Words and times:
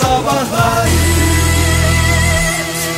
Sabahlar 0.00 0.88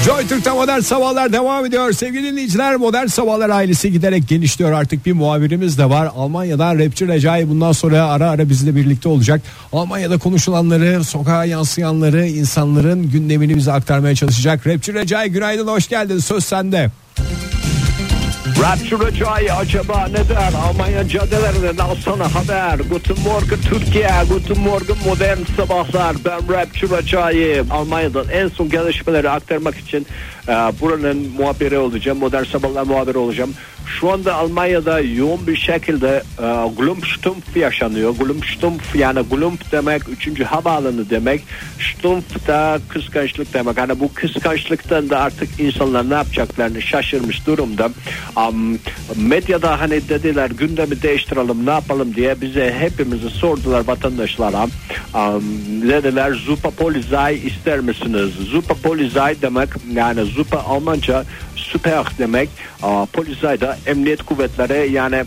Joy 0.05 0.27
Türk'te 0.29 0.51
modern 0.51 0.81
sabahlar 0.81 1.33
devam 1.33 1.67
ediyor. 1.67 1.93
Sevgili 1.93 2.33
dinleyiciler 2.33 2.77
modern 2.77 3.07
sabahlar 3.07 3.51
ailesi 3.51 3.93
giderek 3.93 4.29
genişliyor. 4.29 4.73
Artık 4.73 5.07
bir 5.07 5.13
muhabirimiz 5.13 5.79
de 5.79 5.91
var. 5.91 6.11
Almanya'dan 6.17 6.79
rapçi 6.79 7.09
Recai 7.09 7.49
bundan 7.49 7.73
sonra 7.73 8.07
ara 8.07 8.31
ara 8.31 8.49
bizle 8.49 8.77
birlikte 8.77 9.09
olacak. 9.09 9.41
Almanya'da 9.73 10.19
konuşulanları, 10.19 11.05
sokağa 11.05 11.45
yansıyanları, 11.45 12.27
insanların 12.27 13.11
gündemini 13.11 13.57
bize 13.57 13.73
aktarmaya 13.73 14.15
çalışacak. 14.15 14.67
Rapçi 14.67 14.95
Recai 14.95 15.31
günaydın 15.31 15.67
hoş 15.67 15.89
geldin. 15.89 16.19
Söz 16.19 16.45
sende. 16.45 16.91
Rapçi 18.63 18.95
Recai 18.97 19.53
acaba 19.53 20.07
ne 20.09 20.29
der? 20.29 20.53
Almanya 20.69 21.09
caddelerinden 21.09 21.79
alsana 21.79 22.35
haber. 22.35 22.79
Guten 22.91 23.17
Morgen 23.25 23.61
Türkiye, 23.71 24.11
Guten 24.29 24.59
Morgen 24.59 24.97
modern 25.05 25.39
sabahlar. 25.57 26.17
Ben 26.25 26.55
Rapçi 26.55 26.87
Recai. 26.91 27.65
Almanya'dan 27.71 28.29
en 28.29 28.49
son 28.49 28.69
gelişmeleri 28.69 29.31
aktarmak 29.31 29.77
için 29.77 30.07
buranın 30.81 31.29
muhabiri 31.39 31.79
olacağım. 31.79 32.19
Modern 32.19 32.45
sabahlar 32.45 32.83
muhabiri 32.83 33.19
olacağım. 33.19 33.55
Şu 34.01 34.13
anda 34.13 34.35
Almanya'da 34.35 35.01
yoğun 35.01 35.47
bir 35.47 35.57
şekilde 35.57 36.23
e, 36.39 36.69
Glumstumpf 36.79 37.57
yaşanıyor. 37.57 38.15
Glumstumpf 38.17 38.97
yani 38.97 39.21
Glump 39.31 39.73
demek 39.73 40.03
3. 40.09 40.41
havaalanı 40.41 41.11
demek. 41.11 41.43
Stumpf 41.81 42.47
da 42.49 42.81
kıskançlık 42.89 43.55
demek. 43.55 43.79
Hani 43.79 44.01
bu 44.01 44.15
kıskançlıktan 44.15 45.11
da 45.11 45.19
artık 45.19 45.61
insanlar 45.61 46.11
ne 46.11 46.15
yapacaklarını 46.15 46.83
şaşırmış 46.83 47.47
durumda. 47.47 47.91
Um, 48.37 48.79
medyada 49.17 49.81
hani 49.81 50.09
dediler 50.09 50.51
gündemi 50.51 51.03
değiştirelim 51.03 51.67
ne 51.67 51.71
yapalım 51.71 52.15
diye 52.15 52.41
bize 52.41 52.75
hepimizi 52.79 53.31
sordular 53.31 53.87
vatandaşlara. 53.87 54.65
Um, 55.15 55.43
dediler 55.83 56.33
Zupa 56.33 56.71
Polizei 56.71 57.47
ister 57.47 57.81
misiniz? 57.81 58.31
Zupa 58.51 58.75
Polizei 58.75 59.43
demek 59.43 59.69
yani 59.93 60.25
Zupa 60.39 60.59
Almanca 60.59 61.25
süper 61.57 62.05
demek. 62.19 62.49
Uh, 62.83 63.07
Polizei 63.13 63.61
de 63.61 63.77
emniyet 63.87 64.23
kuvvetleri 64.23 64.93
yani 64.93 65.25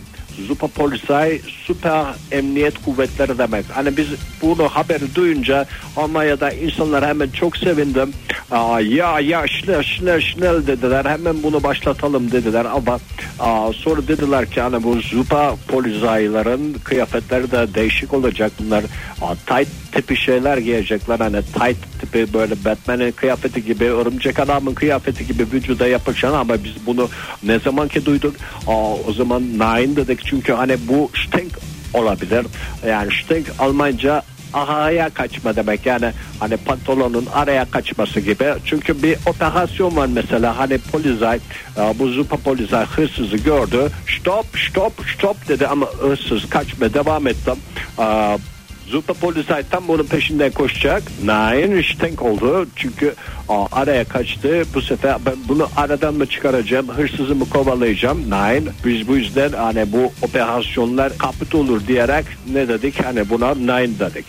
Super 0.48 0.70
Polizei 0.70 1.42
Süper 1.68 2.06
Emniyet 2.32 2.82
Kuvvetleri 2.86 3.38
demek. 3.38 3.66
Hani 3.74 3.98
biz 3.98 4.08
bunu 4.42 4.70
haberi 4.70 5.16
duyunca 5.16 5.66
Almanya'da 5.98 6.52
insanlar 6.52 7.06
hemen 7.08 7.30
çok 7.30 7.58
sevindim. 7.58 8.14
Aa, 8.52 8.80
ya 8.80 9.20
ya 9.20 9.48
schnell 9.48 9.84
schnell 9.84 10.22
schnell 10.22 10.68
dediler. 10.68 11.06
Hemen 11.06 11.44
bunu 11.44 11.64
başlatalım 11.64 12.32
dediler 12.32 12.66
ama 12.66 13.00
aa, 13.40 13.74
sonra 13.74 14.08
dediler 14.08 14.52
ki 14.52 14.62
hani 14.62 14.84
bu 14.84 15.02
Super 15.02 15.52
Polizei'lerin 15.68 16.74
kıyafetleri 16.84 17.52
de 17.52 17.74
değişik 17.74 18.14
olacak. 18.14 18.52
Bunlar 18.60 18.84
aa, 18.84 18.88
tight 19.48 19.68
tipi 19.92 20.18
şeyler 20.18 20.58
giyecekler. 20.58 21.20
Hani 21.20 21.42
tight 21.42 22.00
tipi 22.02 22.34
böyle 22.34 22.56
Batman'in 22.66 23.12
kıyafeti 23.12 23.66
gibi 23.66 23.84
örümcek 23.86 24.40
adamın 24.40 24.74
kıyafeti 24.74 25.28
gibi 25.28 25.48
vücuda 25.54 25.88
yapışan 25.88 26.34
ama 26.34 26.64
biz 26.64 26.74
bunu 26.86 27.10
ne 27.44 27.60
zaman 27.60 27.88
ki 27.88 28.06
duyduk 28.06 28.36
aa, 28.68 28.94
o 29.08 29.14
zaman 29.14 29.44
nine 29.44 29.96
dedik 29.96 30.26
çünkü 30.26 30.54
hani 30.54 30.78
bu 30.88 31.12
stink 31.28 31.52
olabilir. 31.94 32.46
Yani 32.88 33.10
stink 33.24 33.48
Almanca 33.60 34.24
araya 34.54 35.10
kaçma 35.10 35.56
demek 35.56 35.86
yani 35.86 36.12
hani 36.40 36.58
pantolonun 36.58 37.26
araya 37.34 37.66
kaçması 37.66 38.20
gibi 38.20 38.54
çünkü 38.66 39.04
bir 39.04 39.18
operasyon 39.26 39.96
var 39.96 40.10
mesela 40.14 40.58
hani 40.58 40.78
polizay 40.78 41.40
bu 42.00 42.08
zupa 42.08 42.38
polizay 42.38 42.86
hırsızı 42.86 43.38
gördü 43.38 43.90
stop 44.20 44.46
stop 44.70 44.94
stop 45.18 45.48
dedi 45.48 45.68
ama 45.68 45.86
hırsız 45.86 46.50
kaçmaya 46.50 46.94
devam 46.94 47.28
etti 47.28 47.52
Zupa 48.92 49.14
Polizei 49.14 49.64
tam 49.72 49.88
bunun 49.88 50.04
peşinden 50.04 50.52
koşacak. 50.52 51.04
Nein, 51.26 51.82
Stink 51.82 52.22
oldu. 52.22 52.68
Çünkü 52.76 53.14
aa, 53.50 53.66
araya 53.72 54.04
kaçtı. 54.06 54.64
Bu 54.74 54.82
sefer 54.82 55.16
ben 55.26 55.36
bunu 55.48 55.68
aradan 55.78 56.14
mı 56.14 56.26
çıkaracağım? 56.26 56.88
Hırsızı 56.88 57.36
mı 57.36 57.50
kovalayacağım? 57.50 58.32
Nein. 58.32 58.70
Biz 58.86 59.08
bu 59.08 59.18
yüzden 59.18 59.52
hani 59.52 59.92
bu 59.92 60.12
operasyonlar 60.22 61.18
kaput 61.18 61.56
olur 61.56 61.88
diyerek 61.88 62.26
ne 62.54 62.68
dedik? 62.68 63.06
Hani 63.06 63.30
buna 63.30 63.56
nein 63.56 63.96
dedik. 64.00 64.26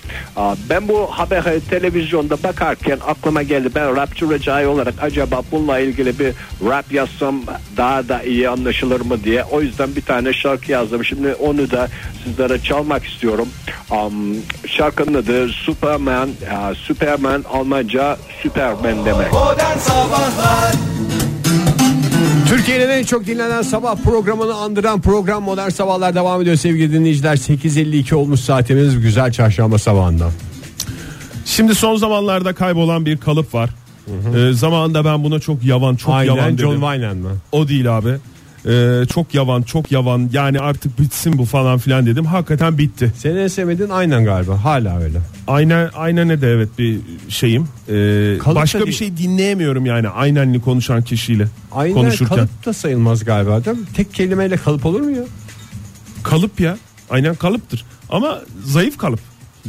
Ben 0.71 0.89
bu 0.89 1.07
haberi 1.07 1.61
televizyonda 1.61 2.43
bakarken 2.43 2.99
aklıma 3.07 3.43
geldi. 3.43 3.69
Ben 3.75 3.97
rapçi 3.97 4.31
Recai 4.31 4.67
olarak 4.67 4.95
acaba 5.03 5.43
bununla 5.53 5.79
ilgili 5.79 6.19
bir 6.19 6.33
rap 6.69 6.93
yazsam 6.93 7.43
daha 7.77 8.09
da 8.09 8.23
iyi 8.23 8.49
anlaşılır 8.49 9.01
mı 9.01 9.25
diye. 9.25 9.45
O 9.45 9.61
yüzden 9.61 9.97
bir 9.97 10.03
tane 10.03 10.33
şarkı 10.33 10.73
yazdım. 10.73 11.05
Şimdi 11.05 11.35
onu 11.35 11.71
da 11.71 11.89
sizlere 12.25 12.59
çalmak 12.59 13.05
istiyorum. 13.05 13.49
Um, 13.91 14.37
şarkının 14.67 15.15
adı 15.15 15.49
Superman. 15.49 16.31
Ya, 16.47 16.73
Superman 16.75 17.45
Almanca 17.53 18.17
Superman 18.43 19.05
demek. 19.05 19.33
Modern 19.33 19.79
Sabahlar 19.79 20.73
Türkiye'nin 22.49 22.89
en 22.89 23.05
çok 23.05 23.27
dinlenen 23.27 23.63
sabah 23.63 23.97
programını 23.97 24.55
andıran 24.55 25.01
program 25.01 25.43
Modern 25.43 25.69
Sabahlar 25.69 26.15
devam 26.15 26.43
ediyor 26.43 26.57
sevgili 26.57 26.93
dinleyiciler. 26.93 27.37
8.52 27.37 28.15
olmuş 28.15 28.41
saatimiz 28.41 29.01
güzel 29.01 29.33
çarşamba 29.33 29.79
sabahında. 29.79 30.31
Şimdi 31.45 31.75
son 31.75 31.97
zamanlarda 31.97 32.55
kaybolan 32.55 33.07
bir 33.07 33.17
kalıp 33.19 33.55
var. 33.55 33.71
Ee, 34.37 34.53
zamanında 34.53 35.05
ben 35.05 35.25
buna 35.25 35.41
çok 35.41 35.65
yavan 35.65 35.97
çok 35.97 36.09
yavan 36.09 36.39
Aynen 36.39 36.59
dedim. 36.59 36.71
John 36.71 36.75
Wayne 36.75 37.13
mı? 37.13 37.31
O 37.53 37.69
değil 37.69 37.99
abi. 37.99 38.17
Ee, 38.69 39.03
çok 39.15 39.35
yavan 39.35 39.63
çok 39.63 39.93
yavan 39.93 40.31
yani 40.33 40.61
artık 40.61 40.99
bitsin 41.01 41.39
bu 41.39 41.45
falan 41.45 41.79
filan 41.79 42.07
dedim. 42.07 42.25
Hakikaten 42.25 42.79
bitti. 42.79 43.13
Senin 43.19 43.37
en 43.37 43.47
sevmediğin 43.47 43.91
aynen 43.91 44.25
galiba 44.25 44.65
hala 44.65 44.99
öyle. 45.01 45.19
Aynen 45.47 45.91
aynen 45.95 46.29
ne 46.29 46.41
de 46.41 46.51
evet 46.51 46.69
bir 46.79 46.99
şeyim. 47.29 47.63
Ee, 47.89 48.39
Kalıp 48.39 48.57
da 48.57 48.61
başka 48.61 48.79
bir 48.81 48.85
değil. 48.87 48.97
şey 48.97 49.17
dinleyemiyorum 49.17 49.87
yani 49.87 50.09
aynenli 50.09 50.61
konuşan 50.61 51.03
kişiyle 51.03 51.47
Aynen 51.73 51.95
konuşurken. 51.95 52.29
Kalıp. 52.37 52.51
kalıp 52.51 52.67
da 52.67 52.73
sayılmaz 52.73 53.25
galiba 53.25 53.65
değil 53.65 53.79
mi? 53.79 53.85
Tek 53.95 54.15
kelimeyle 54.15 54.57
kalıp 54.57 54.87
olur 54.87 55.01
mu 55.01 55.11
ya? 55.11 55.23
ya. 56.59 56.77
Aynen 57.11 57.35
kalıptır. 57.35 57.85
Ama 58.11 58.39
zayıf 58.65 58.99
kalıp. 58.99 59.21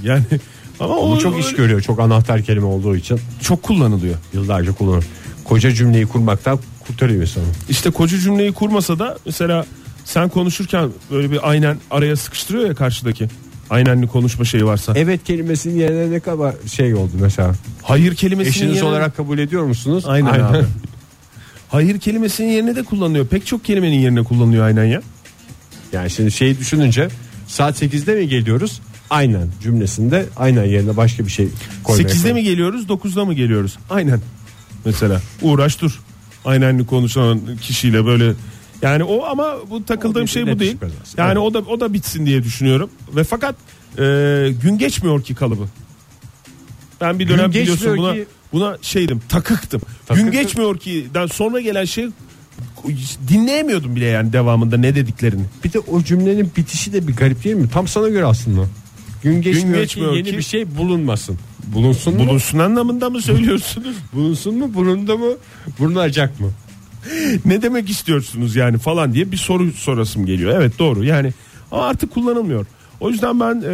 Yani 0.04 0.24
ama 0.80 0.96
O 0.98 1.18
çok 1.20 1.40
iş 1.40 1.46
öyle- 1.46 1.58
görüyor. 1.58 1.82
Çok 1.82 2.00
anahtar 2.00 2.42
kelime 2.42 2.66
olduğu 2.66 2.96
için 2.96 3.20
çok 3.42 3.64
kullanılıyor. 3.64 4.16
yıllarca 4.34 4.72
kullanır. 4.74 5.06
Koca 5.44 5.72
cümleyi 5.72 6.06
kurmaktan 6.06 6.60
kurtarıyor 6.88 7.22
insanı. 7.22 7.44
İşte 7.70 7.90
koca 7.90 8.18
cümleyi 8.18 8.54
kurmasa 8.54 9.00
da 9.00 9.18
mesela 9.26 9.66
sen 10.06 10.30
konuşurken 10.30 10.90
böyle 11.12 11.32
bir 11.32 11.50
aynen 11.50 11.78
araya 11.92 12.16
sıkıştırıyor 12.16 12.68
ya 12.68 12.76
karşıdaki. 12.76 13.28
Aynenli 13.70 14.08
konuşma 14.08 14.46
şeyi 14.46 14.66
varsa. 14.66 14.94
Evet 14.96 15.24
kelimesinin 15.24 15.80
yerine 15.80 16.12
ne 16.12 16.20
kadar 16.20 16.56
şey 16.74 16.94
oldu 16.94 17.12
mesela. 17.22 17.54
Hayır 17.82 18.16
kelimesinin 18.16 18.54
Eşiniz 18.54 18.76
yerine... 18.76 18.90
olarak 18.90 19.18
kabul 19.18 19.38
ediyor 19.38 19.64
musunuz? 19.64 20.04
Aynen, 20.08 20.40
abi. 20.40 20.66
Hayır 21.70 22.00
kelimesinin 22.00 22.52
yerine 22.52 22.76
de 22.76 22.84
kullanıyor. 22.84 23.28
Pek 23.28 23.46
çok 23.46 23.66
kelimenin 23.66 24.00
yerine 24.00 24.24
kullanıyor 24.24 24.66
aynen 24.66 24.84
ya. 24.84 25.02
Yani 25.94 26.10
şimdi 26.10 26.32
şeyi 26.32 26.60
düşününce 26.60 27.08
saat 27.48 27.82
8'de 27.82 28.16
mi 28.16 28.28
geliyoruz? 28.28 28.82
Aynen 29.10 29.48
cümlesinde 29.64 30.26
aynen 30.38 30.64
yerine 30.64 30.98
başka 30.98 31.26
bir 31.26 31.32
şey 31.32 31.48
koymaya 31.84 32.08
8'de 32.08 32.34
mi 32.34 32.44
geliyoruz 32.44 32.86
9'da 32.86 33.26
mı 33.26 33.34
geliyoruz? 33.34 33.78
Aynen. 33.90 34.22
Mesela 34.86 35.22
uğraş 35.42 35.82
dur. 35.82 36.00
Aynenli 36.46 36.86
konuşan 36.86 37.40
kişiyle 37.62 38.06
böyle 38.06 38.34
yani 38.82 39.04
o 39.04 39.24
ama 39.26 39.56
bu 39.70 39.86
takıldığım 39.86 40.28
şey 40.28 40.48
bu 40.48 40.60
değil. 40.60 40.74
iş 40.74 40.80
kazası. 40.80 41.18
Yani 41.18 41.28
Evet. 41.28 41.38
o 41.38 41.54
da 41.54 41.60
o 41.60 41.80
da 41.80 41.94
bitsin 41.94 42.26
diye 42.26 42.44
düşünüyorum. 42.44 42.90
Ve 43.16 43.24
fakat 43.24 43.56
e, 44.00 44.02
gün 44.62 44.78
geçmiyor 44.78 45.24
ki 45.24 45.36
kalıbı. 45.36 45.68
Ben 47.02 47.20
bir 47.20 47.26
Gün 47.28 47.38
dönem 47.38 47.52
biliyorsun 47.52 47.98
buna 47.98 48.14
ki- 48.14 48.26
buna 48.54 48.78
şeydim 48.82 49.22
takıktım. 49.30 49.82
Takıktı. 50.06 50.32
Gün 50.32 50.42
geçmiyor 50.42 50.78
ki 50.78 51.06
den 51.14 51.28
sonra 51.28 51.60
gelen 51.62 51.86
şey 51.86 52.08
dinleyemiyordum 53.28 53.96
bile 53.96 54.06
yani 54.06 54.34
devamında 54.34 54.78
ne 54.78 54.96
dediklerini. 54.96 55.44
Bir 55.64 55.74
de 55.74 55.80
o 55.80 56.02
cümlenin 56.04 56.52
bitişi 56.58 56.94
de 56.94 57.08
bir 57.08 57.16
garip 57.16 57.44
değil 57.44 57.56
mi? 57.56 57.70
Tam 57.70 57.88
sana 57.88 58.10
göre 58.10 58.26
aslında. 58.26 58.66
Gün 59.24 59.42
geçmiyor, 59.42 59.78
geçmiyor 59.82 60.12
ki 60.12 60.18
yeni 60.18 60.30
ki- 60.32 60.38
bir 60.38 60.44
şey 60.44 60.76
bulunmasın. 60.78 61.38
Bulunsun 61.64 62.14
mu? 62.14 62.28
Bulunsun 62.28 62.60
anlamında 62.60 63.10
mı 63.10 63.22
söylüyorsunuz? 63.22 63.96
Bulunsun 64.14 64.58
mu? 64.58 64.74
Bulundu 64.74 65.18
mu? 65.18 65.34
Bulunacak 65.80 66.40
mı? 66.40 66.50
ne 67.46 67.62
demek 67.62 67.90
istiyorsunuz 67.90 68.56
yani 68.56 68.78
falan 68.78 69.14
diye 69.14 69.32
bir 69.32 69.38
soru 69.38 69.72
sorasım 69.72 70.26
geliyor. 70.26 70.58
Evet 70.58 70.80
doğru 70.80 71.04
yani 71.04 71.34
ama 71.72 71.86
artık 71.86 72.12
kullanılmıyor. 72.12 72.66
O 73.00 73.10
yüzden 73.10 73.40
ben 73.40 73.64
e, 73.66 73.70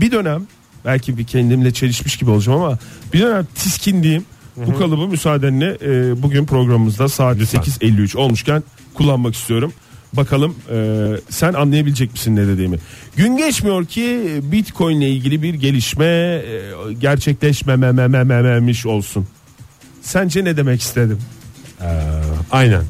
bir 0.00 0.10
dönem 0.10 0.42
belki 0.84 1.18
bir 1.18 1.24
kendimle 1.24 1.72
çelişmiş 1.72 2.16
gibi 2.16 2.30
olacağım 2.30 2.62
ama 2.62 2.78
bir 3.12 3.20
dönem 3.20 3.46
tiskindiğim 3.54 4.24
bu 4.56 4.78
kalıbı 4.78 5.08
müsaadenle 5.08 5.78
e, 5.82 6.22
bugün 6.22 6.46
programımızda 6.46 7.08
saat 7.08 7.36
8.53 7.36 8.16
olmuşken 8.16 8.62
kullanmak 8.94 9.34
istiyorum. 9.34 9.72
Bakalım 10.16 10.56
e, 10.72 11.08
sen 11.30 11.52
anlayabilecek 11.52 12.12
misin 12.12 12.36
ne 12.36 12.46
dediğimi. 12.46 12.78
Gün 13.16 13.36
geçmiyor 13.36 13.84
ki 13.84 14.40
Bitcoin 14.42 15.00
ile 15.00 15.10
ilgili 15.10 15.42
bir 15.42 15.54
gelişme 15.54 16.04
e, 16.04 16.42
gerçekleşmememememiş 17.00 18.86
olsun. 18.86 19.26
Sence 20.02 20.44
ne 20.44 20.56
demek 20.56 20.80
istedim? 20.80 21.18
Aynen. 22.50 22.82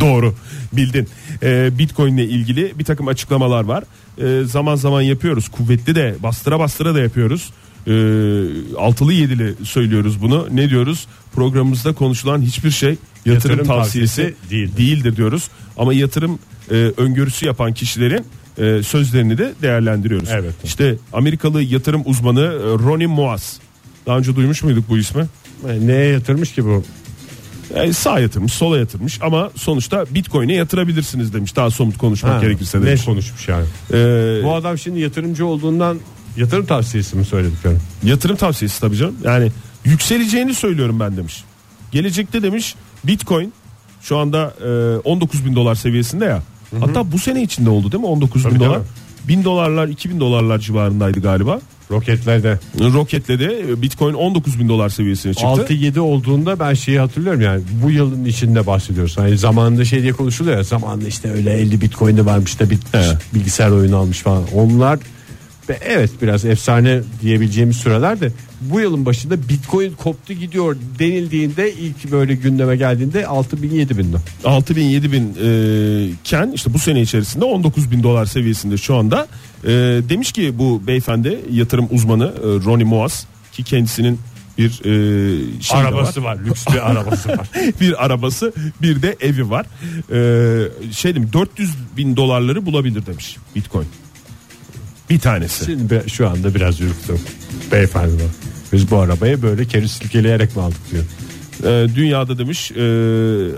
Doğru 0.00 0.34
bildin. 0.72 1.08
Ee, 1.42 1.78
Bitcoin 1.78 2.16
ile 2.16 2.24
ilgili 2.24 2.78
bir 2.78 2.84
takım 2.84 3.08
açıklamalar 3.08 3.64
var. 3.64 3.84
Ee, 4.18 4.44
zaman 4.44 4.74
zaman 4.74 5.02
yapıyoruz. 5.02 5.48
Kuvvetli 5.48 5.94
de 5.94 6.14
bastıra 6.22 6.58
bastıra 6.58 6.94
da 6.94 7.00
yapıyoruz. 7.00 7.50
E, 7.86 7.92
altılı 8.78 9.12
yedili 9.12 9.54
söylüyoruz 9.64 10.22
bunu. 10.22 10.48
Ne 10.52 10.70
diyoruz? 10.70 11.06
Programımızda 11.34 11.92
konuşulan 11.92 12.42
hiçbir 12.42 12.70
şey 12.70 12.90
yatırım, 12.90 13.34
Yatırım 13.34 13.66
tavsiyesi 13.66 14.16
tavsiyesi 14.16 14.50
değildir. 14.50 14.76
değildir. 14.76 15.16
diyoruz. 15.16 15.48
Ama 15.76 15.94
yatırım 15.94 16.38
e, 16.70 16.74
öngörüsü 16.96 17.46
yapan 17.46 17.72
kişilerin 17.74 18.24
e, 18.58 18.82
sözlerini 18.82 19.38
de 19.38 19.52
değerlendiriyoruz. 19.62 20.28
Evet. 20.32 20.54
İşte 20.64 20.96
Amerikalı 21.12 21.62
yatırım 21.62 22.02
uzmanı 22.04 22.40
e, 22.40 22.58
Ronnie 22.84 23.06
Moaz. 23.06 23.60
Daha 24.06 24.18
önce 24.18 24.36
duymuş 24.36 24.62
muyduk 24.62 24.84
bu 24.88 24.98
ismi? 24.98 25.26
E, 25.68 25.86
Neye 25.86 26.06
yatırmış 26.12 26.52
ki 26.52 26.64
bu? 26.64 26.84
Yani 27.76 27.94
sağ 27.94 28.20
yatırmış, 28.20 28.52
sola 28.52 28.78
yatırmış 28.78 29.18
ama 29.22 29.50
sonuçta 29.56 30.06
Bitcoin'e 30.10 30.54
yatırabilirsiniz 30.54 31.34
demiş. 31.34 31.56
Daha 31.56 31.70
somut 31.70 31.98
konuşmak 31.98 32.32
Ha, 32.34 32.40
gerekirse 32.40 32.80
ne 32.80 32.86
demiş. 32.86 33.04
konuşmuş 33.04 33.48
yani? 33.48 33.64
Ee, 33.92 34.40
Bu 34.44 34.54
adam 34.54 34.78
şimdi 34.78 35.00
yatırımcı 35.00 35.46
olduğundan 35.46 35.98
yatırım 36.36 36.66
tavsiyesi 36.66 37.16
mi 37.16 37.24
söyledik 37.24 37.58
yani? 37.64 37.76
yatırım 38.04 38.36
tavsiyesi 38.36 38.80
tabii 38.80 38.96
canım. 38.96 39.16
Yani 39.24 39.50
yükseleceğini 39.84 40.54
söylüyorum 40.54 41.00
ben 41.00 41.16
demiş. 41.16 41.44
Gelecekte 41.92 42.42
demiş 42.42 42.74
Bitcoin 43.04 43.52
şu 44.02 44.18
anda 44.18 44.54
e, 44.64 44.98
19 44.98 45.44
bin 45.44 45.54
dolar 45.56 45.74
seviyesinde 45.74 46.24
ya. 46.24 46.42
Hatta 46.80 47.12
bu 47.12 47.18
sene 47.18 47.42
içinde 47.42 47.70
oldu 47.70 47.92
değil 47.92 48.00
mi 48.00 48.06
19 48.06 48.42
Tabii, 48.42 48.54
bin 48.54 48.60
dolar? 48.60 48.78
mi? 48.78 48.84
1000 49.28 49.44
dolarlar 49.44 49.88
2000 49.88 50.20
dolarlar 50.20 50.58
civarındaydı 50.58 51.20
galiba. 51.20 51.60
Roketlerde 51.90 52.58
Roketle 52.80 53.40
de 53.40 53.82
Bitcoin 53.82 54.14
19 54.14 54.60
bin 54.60 54.68
dolar 54.68 54.88
seviyesine 54.88 55.34
çıktı. 55.34 55.66
6-7 55.74 55.98
olduğunda 56.00 56.58
ben 56.58 56.74
şeyi 56.74 56.98
hatırlıyorum 56.98 57.40
yani 57.40 57.62
bu 57.82 57.90
yılın 57.90 58.24
içinde 58.24 58.66
bahsediyoruz. 58.66 59.18
Hani 59.18 59.38
zamanında 59.38 59.84
şey 59.84 60.02
diye 60.02 60.12
konuşuluyor 60.12 60.56
ya 60.56 60.62
zamanında 60.62 61.08
işte 61.08 61.30
öyle 61.30 61.52
50 61.52 61.80
bitcoin'i 61.80 62.26
varmış 62.26 62.60
da 62.60 62.70
bit, 62.70 62.82
Evet. 62.94 63.16
bilgisayar 63.34 63.70
oyunu 63.70 63.96
almış 63.96 64.18
falan. 64.18 64.42
Onlar 64.54 64.98
ve 65.68 65.78
evet 65.84 66.10
biraz 66.22 66.44
efsane 66.44 67.00
diyebileceğimiz 67.22 67.76
süreler 67.76 68.20
de 68.20 68.32
bu 68.60 68.80
yılın 68.80 69.06
başında 69.06 69.48
bitcoin 69.48 69.92
koptu 69.92 70.32
gidiyor 70.32 70.76
denildiğinde 70.98 71.72
ilk 71.72 72.12
böyle 72.12 72.34
gündeme 72.34 72.76
geldiğinde 72.76 73.26
6 73.26 73.62
bin 73.62 73.70
7 73.70 73.98
bindi. 73.98 74.16
6 74.44 74.76
bin 74.76 74.84
7 74.84 75.12
bin 75.12 75.36
e, 75.42 76.06
iken 76.06 76.52
işte 76.54 76.74
bu 76.74 76.78
sene 76.78 77.00
içerisinde 77.00 77.44
19 77.44 77.90
bin 77.90 78.02
dolar 78.02 78.26
seviyesinde 78.26 78.76
şu 78.76 78.96
anda 78.96 79.26
E, 79.64 79.68
demiş 80.08 80.32
ki 80.32 80.58
bu 80.58 80.82
beyefendi 80.86 81.40
yatırım 81.50 81.88
uzmanı 81.90 82.24
e, 82.24 82.46
Ronnie 82.46 82.84
Moaz 82.84 83.26
ki 83.52 83.62
kendisinin 83.64 84.18
bir 84.58 84.70
e, 84.70 85.62
şey 85.62 85.80
arabası 85.80 86.24
var. 86.24 86.38
lüks 86.46 86.66
bir 86.74 86.90
arabası 86.90 87.28
var. 87.28 87.50
bir 87.80 88.04
arabası 88.04 88.52
bir 88.82 89.02
de 89.02 89.16
evi 89.20 89.50
var 89.50 89.66
e, 90.12 90.92
şey 90.92 91.14
demiş 91.14 91.32
400 91.32 91.70
bin 91.96 92.16
dolarları 92.16 92.66
bulabilir 92.66 93.06
demiş 93.06 93.36
Bitcoin 93.56 93.86
bir 95.10 95.18
tanesi 95.18 95.64
Şimdi 95.64 96.02
şu 96.06 96.28
anda 96.28 96.54
biraz 96.54 96.80
ürktüm 96.80 97.18
beyefendi. 97.72 98.14
var. 98.14 98.30
Biz 98.72 98.90
bu 98.90 98.98
arabaya 98.98 99.42
böyle 99.42 99.64
keri 99.64 99.88
silkeleyerek 99.88 100.56
mi 100.56 100.62
aldık 100.62 100.80
diyor. 100.90 101.04
E, 101.64 101.94
dünyada 101.94 102.38
demiş 102.38 102.70
e, 102.70 102.84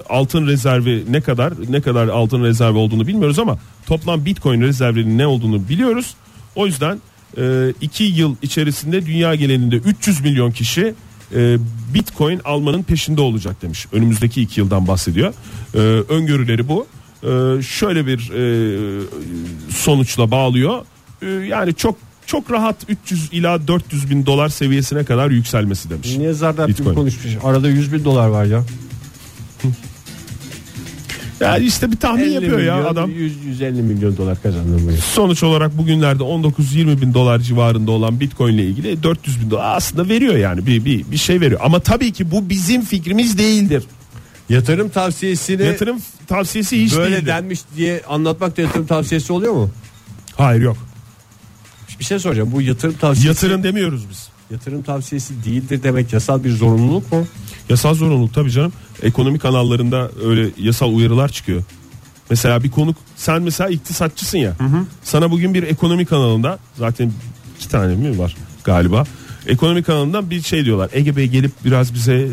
altın 0.08 0.46
rezervi 0.46 1.04
ne 1.10 1.20
kadar 1.20 1.52
ne 1.68 1.80
kadar 1.80 2.08
altın 2.08 2.44
rezervi 2.44 2.78
olduğunu 2.78 3.06
bilmiyoruz 3.06 3.38
ama 3.38 3.58
toplam 3.86 4.24
bitcoin 4.24 4.60
rezervinin 4.60 5.18
ne 5.18 5.26
olduğunu 5.26 5.68
biliyoruz. 5.68 6.14
O 6.54 6.66
yüzden 6.66 7.00
2 7.80 8.04
yıl 8.04 8.36
içerisinde 8.42 9.06
dünya 9.06 9.34
genelinde 9.34 9.76
300 9.76 10.20
milyon 10.20 10.50
kişi 10.50 10.94
e, 11.34 11.56
bitcoin 11.94 12.40
almanın 12.44 12.82
peşinde 12.82 13.20
olacak 13.20 13.62
demiş. 13.62 13.86
Önümüzdeki 13.92 14.42
2 14.42 14.60
yıldan 14.60 14.88
bahsediyor. 14.88 15.34
E, 15.74 15.78
öngörüleri 16.08 16.68
bu. 16.68 16.86
E, 17.22 17.62
şöyle 17.62 18.06
bir 18.06 18.18
e, 18.30 19.00
sonuçla 19.70 20.30
bağlıyor. 20.30 20.84
E, 21.22 21.26
yani 21.26 21.74
çok 21.74 21.96
çok 22.26 22.50
rahat 22.50 22.76
300 22.88 23.28
ila 23.32 23.68
400 23.68 24.10
bin 24.10 24.26
dolar 24.26 24.48
seviyesine 24.48 25.04
kadar 25.04 25.30
yükselmesi 25.30 25.90
demiş. 25.90 26.16
Niye 26.16 26.32
zardap 26.32 26.68
gibi 26.68 26.78
Bitcoin. 26.78 26.94
konuşmuş? 26.94 27.32
Arada 27.44 27.68
100 27.68 27.92
bin 27.92 28.04
dolar 28.04 28.28
var 28.28 28.44
ya. 28.44 28.64
Yani 31.40 31.64
işte 31.64 31.92
bir 31.92 31.96
tahmin 31.96 32.22
50 32.24 32.34
yapıyor 32.34 32.58
ya 32.58 32.76
milyon, 32.76 32.92
adam. 32.92 33.10
100, 33.10 33.44
150 33.44 33.82
milyon 33.82 34.16
dolar 34.16 34.42
kazandı 34.42 34.76
bu 34.86 34.90
yıl. 34.90 34.96
Sonuç 34.96 35.42
olarak 35.42 35.78
bugünlerde 35.78 36.22
19-20 36.22 37.00
bin 37.00 37.14
dolar 37.14 37.38
civarında 37.38 37.90
olan 37.90 38.20
Bitcoin 38.20 38.54
ile 38.54 38.64
ilgili 38.64 39.02
400 39.02 39.40
bin 39.40 39.50
dolar 39.50 39.76
aslında 39.76 40.08
veriyor 40.08 40.34
yani 40.34 40.66
bir, 40.66 40.84
bir, 40.84 41.10
bir 41.10 41.16
şey 41.16 41.40
veriyor. 41.40 41.60
Ama 41.64 41.80
tabii 41.80 42.12
ki 42.12 42.30
bu 42.30 42.48
bizim 42.48 42.82
fikrimiz 42.84 43.38
değildir. 43.38 43.84
Yatırım 44.48 44.88
tavsiyesini 44.88 45.62
Yatırım 45.62 45.98
tavsiyesi 46.26 46.84
hiç 46.84 46.96
böyle 46.96 47.16
değildir. 47.16 47.26
denmiş 47.26 47.60
diye 47.76 48.02
anlatmak 48.08 48.56
da 48.56 48.62
yatırım 48.62 48.86
tavsiyesi 48.86 49.32
oluyor 49.32 49.52
mu? 49.52 49.70
Hayır 50.36 50.62
yok. 50.62 50.76
Bir 52.00 52.04
şey 52.04 52.18
soracağım. 52.18 52.50
Bu 52.52 52.62
yatırım 52.62 52.94
tavsiyesi 52.94 53.28
Yatırın 53.28 53.62
demiyoruz 53.62 54.02
biz. 54.10 54.28
yatırım 54.50 54.82
tavsiyesi 54.82 55.44
değildir 55.44 55.82
demek 55.82 56.12
yasal 56.12 56.44
bir 56.44 56.50
zorunluluk 56.50 57.12
mu? 57.12 57.26
Yasal 57.68 57.94
zorunluluk 57.94 58.34
tabii 58.34 58.50
canım. 58.50 58.72
Ekonomi 59.02 59.38
kanallarında 59.38 60.10
öyle 60.24 60.50
yasal 60.58 60.92
uyarılar 60.94 61.28
çıkıyor. 61.28 61.62
Mesela 62.30 62.62
bir 62.62 62.70
konuk 62.70 62.96
sen 63.16 63.42
mesela 63.42 63.70
iktisatçısın 63.70 64.38
ya. 64.38 64.56
Sana 65.02 65.30
bugün 65.30 65.54
bir 65.54 65.62
ekonomi 65.62 66.06
kanalında 66.06 66.58
zaten 66.78 67.12
iki 67.58 67.68
tane 67.68 67.94
mi 67.94 68.18
var 68.18 68.36
galiba. 68.64 69.04
Ekonomi 69.46 69.82
kanalından 69.82 70.30
bir 70.30 70.42
şey 70.42 70.64
diyorlar. 70.64 70.90
Ege 70.92 71.16
Bey 71.16 71.26
gelip 71.26 71.52
biraz 71.64 71.94
bize 71.94 72.14
e, 72.14 72.24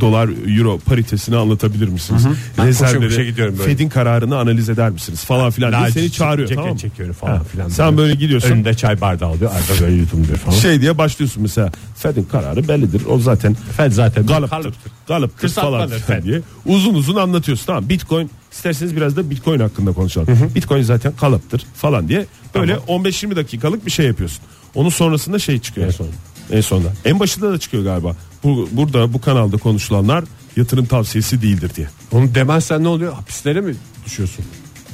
dolar 0.00 0.28
euro 0.58 0.78
paritesini 0.78 1.36
anlatabilir 1.36 1.88
misiniz? 1.88 2.22
Ben 2.58 2.66
Rezervleri, 2.66 2.96
koşa 2.98 3.08
koşa 3.08 3.24
gidiyorum 3.24 3.58
böyle. 3.58 3.70
Fed'in 3.72 3.88
kararını 3.88 4.38
analiz 4.38 4.68
eder 4.68 4.90
misiniz 4.90 5.24
falan 5.24 5.50
filan 5.50 5.80
diye 5.80 5.90
seni 5.90 6.12
çağırıyor 6.12 6.48
ceket 6.48 6.56
tamam 6.62 6.72
mı? 6.72 6.78
çekiyor 6.78 7.14
falan 7.14 7.36
Ha, 7.36 7.42
filan. 7.44 7.68
Sen 7.68 7.96
böyle 7.96 8.14
gidiyorsun. 8.14 8.50
Önünde 8.50 8.74
çay 8.74 9.00
bardağı 9.00 9.28
alıyor. 9.28 9.50
Arada 9.50 9.80
böyle 9.80 9.96
yudum 9.96 10.26
diyor 10.26 10.38
falan. 10.38 10.56
Şey 10.56 10.80
diye 10.80 10.98
başlıyorsun 10.98 11.42
mesela. 11.42 11.72
Fed'in 11.96 12.24
kararı 12.24 12.68
bellidir. 12.68 13.02
O 13.08 13.18
zaten 13.18 13.56
Fed 13.76 13.92
zaten 13.92 14.26
Galıptır. 14.26 14.74
Galıptır 15.08 15.48
falan 15.48 15.80
Kısaltmadır 15.80 15.98
filan 16.00 16.22
diye. 16.22 16.40
Uzun 16.66 16.94
uzun 16.94 17.16
anlatıyorsun 17.16 17.66
tamam. 17.66 17.88
Bitcoin 17.88 18.30
isterseniz 18.52 18.96
biraz 18.96 19.16
da 19.16 19.30
Bitcoin 19.30 19.60
hakkında 19.60 19.92
konuşalım. 19.92 20.28
Bitcoin 20.54 20.82
zaten 20.82 21.12
kalıptır 21.16 21.62
falan 21.74 22.08
diye 22.08 22.26
böyle 22.54 22.74
15-20 22.74 23.36
dakikalık 23.36 23.86
bir 23.86 23.90
şey 23.90 24.06
yapıyorsun. 24.06 24.40
Onun 24.74 24.88
sonrasında 24.88 25.38
şey 25.38 25.58
çıkıyor. 25.58 25.86
En 25.86 25.90
son. 25.90 26.06
En 26.52 26.60
sonunda. 26.60 26.92
En 27.04 27.20
başında 27.20 27.52
da 27.52 27.58
çıkıyor 27.58 27.84
galiba. 27.84 28.16
Bu, 28.44 28.68
burada 28.72 29.12
bu 29.12 29.20
kanalda 29.20 29.56
konuşulanlar 29.56 30.24
yatırım 30.56 30.86
tavsiyesi 30.86 31.42
değildir 31.42 31.70
diye. 31.76 31.86
Onu 32.12 32.34
demezsen 32.34 32.84
ne 32.84 32.88
oluyor? 32.88 33.12
Hapislere 33.12 33.60
mi 33.60 33.74
düşüyorsun? 34.06 34.44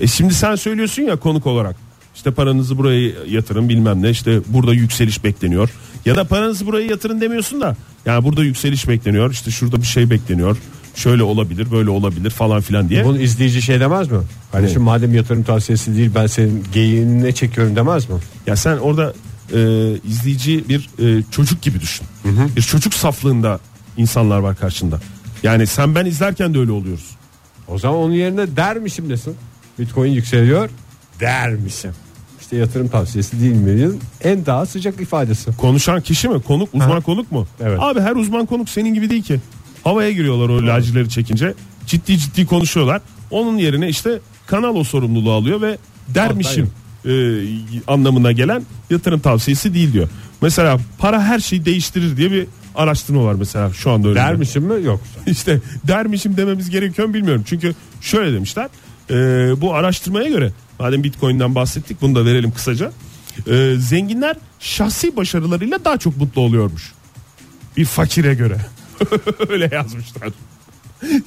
E 0.00 0.06
şimdi 0.06 0.34
sen 0.34 0.54
söylüyorsun 0.54 1.02
ya 1.02 1.16
konuk 1.16 1.46
olarak. 1.46 1.76
İşte 2.14 2.30
paranızı 2.30 2.78
buraya 2.78 3.10
yatırın 3.28 3.68
bilmem 3.68 4.02
ne 4.02 4.10
işte 4.10 4.40
burada 4.46 4.72
yükseliş 4.74 5.24
bekleniyor. 5.24 5.70
Ya 6.04 6.16
da 6.16 6.24
paranızı 6.24 6.66
buraya 6.66 6.86
yatırın 6.86 7.20
demiyorsun 7.20 7.60
da 7.60 7.76
yani 8.06 8.24
burada 8.24 8.44
yükseliş 8.44 8.88
bekleniyor 8.88 9.32
işte 9.32 9.50
şurada 9.50 9.76
bir 9.76 9.86
şey 9.86 10.10
bekleniyor. 10.10 10.56
Şöyle 10.94 11.22
olabilir 11.22 11.70
böyle 11.70 11.90
olabilir 11.90 12.30
falan 12.30 12.60
filan 12.60 12.88
diye. 12.88 13.04
Bunu 13.04 13.18
izleyici 13.18 13.62
şey 13.62 13.80
demez 13.80 14.10
mi? 14.10 14.18
Hani 14.52 14.66
şimdi 14.66 14.78
madem 14.78 15.14
yatırım 15.14 15.42
tavsiyesi 15.42 15.96
değil 15.96 16.10
ben 16.14 16.26
senin 16.26 16.64
geyiğine 16.72 17.32
çekiyorum 17.32 17.76
demez 17.76 18.10
mi? 18.10 18.16
Ya 18.46 18.56
sen 18.56 18.76
orada 18.76 19.12
e, 19.54 19.92
izleyici 20.08 20.68
bir 20.68 20.90
e, 20.98 21.22
çocuk 21.30 21.62
gibi 21.62 21.80
düşün. 21.80 22.06
Bir 22.56 22.62
çocuk 22.62 22.94
saflığında 22.94 23.60
insanlar 23.96 24.38
var 24.38 24.56
karşında. 24.56 25.00
Yani 25.42 25.66
sen 25.66 25.94
ben 25.94 26.06
izlerken 26.06 26.54
de 26.54 26.58
öyle 26.58 26.72
oluyoruz. 26.72 27.10
O 27.68 27.78
zaman 27.78 27.98
onun 27.98 28.12
yerine 28.12 28.56
dermişim 28.56 29.10
desin. 29.10 29.36
Bitcoin 29.78 30.12
yükseliyor 30.12 30.70
dermişim. 31.20 31.92
İşte 32.40 32.56
yatırım 32.56 32.88
tavsiyesi 32.88 33.40
değil 33.40 33.52
mi? 33.52 33.98
En 34.24 34.46
daha 34.46 34.66
sıcak 34.66 35.00
ifadesi. 35.00 35.56
Konuşan 35.56 36.00
kişi 36.00 36.28
mi? 36.28 36.42
Konuk, 36.42 36.74
uzman 36.74 36.90
Aha. 36.90 37.00
konuk 37.00 37.32
mu? 37.32 37.46
Evet. 37.60 37.78
Abi 37.82 38.00
her 38.00 38.16
uzman 38.16 38.46
konuk 38.46 38.68
senin 38.68 38.94
gibi 38.94 39.10
değil 39.10 39.22
ki. 39.22 39.40
Havaya 39.84 40.10
giriyorlar 40.10 40.48
o 40.48 40.66
lacileri 40.66 41.08
çekince. 41.08 41.54
Ciddi 41.86 42.18
ciddi 42.18 42.46
konuşuyorlar. 42.46 43.00
Onun 43.30 43.58
yerine 43.58 43.88
işte 43.88 44.20
kanal 44.46 44.74
o 44.74 44.84
sorumluluğu 44.84 45.32
alıyor 45.32 45.60
ve 45.60 45.78
dermişim 46.08 46.70
e, 47.06 47.12
anlamına 47.86 48.32
gelen 48.32 48.62
yatırım 48.90 49.20
tavsiyesi 49.20 49.74
değil 49.74 49.92
diyor. 49.92 50.08
Mesela 50.42 50.78
para 50.98 51.22
her 51.22 51.38
şeyi 51.38 51.64
değiştirir 51.64 52.16
diye 52.16 52.30
bir 52.30 52.46
araştırma 52.74 53.24
var 53.24 53.34
mesela 53.34 53.72
şu 53.72 53.90
anda 53.90 54.08
öyle. 54.08 54.18
Dermişim 54.20 54.62
mi? 54.64 54.84
Yok. 54.84 55.00
İşte 55.26 55.60
dermişim 55.88 56.36
dememiz 56.36 56.70
gerekiyor 56.70 57.08
mu 57.08 57.14
bilmiyorum. 57.14 57.42
Çünkü 57.46 57.74
şöyle 58.00 58.32
demişler. 58.32 58.68
e, 59.10 59.14
bu 59.60 59.74
araştırmaya 59.74 60.28
göre 60.28 60.52
madem 60.78 61.02
Bitcoin'den 61.04 61.54
bahsettik 61.54 62.02
bunu 62.02 62.14
da 62.14 62.24
verelim 62.24 62.50
kısaca. 62.50 62.92
E, 63.50 63.74
zenginler 63.78 64.36
şahsi 64.60 65.16
başarılarıyla 65.16 65.84
daha 65.84 65.96
çok 65.96 66.16
mutlu 66.16 66.40
oluyormuş. 66.40 66.92
Bir 67.76 67.84
fakire 67.84 68.34
göre. 68.34 68.56
Öyle 69.48 69.68
yazmışlar. 69.72 70.28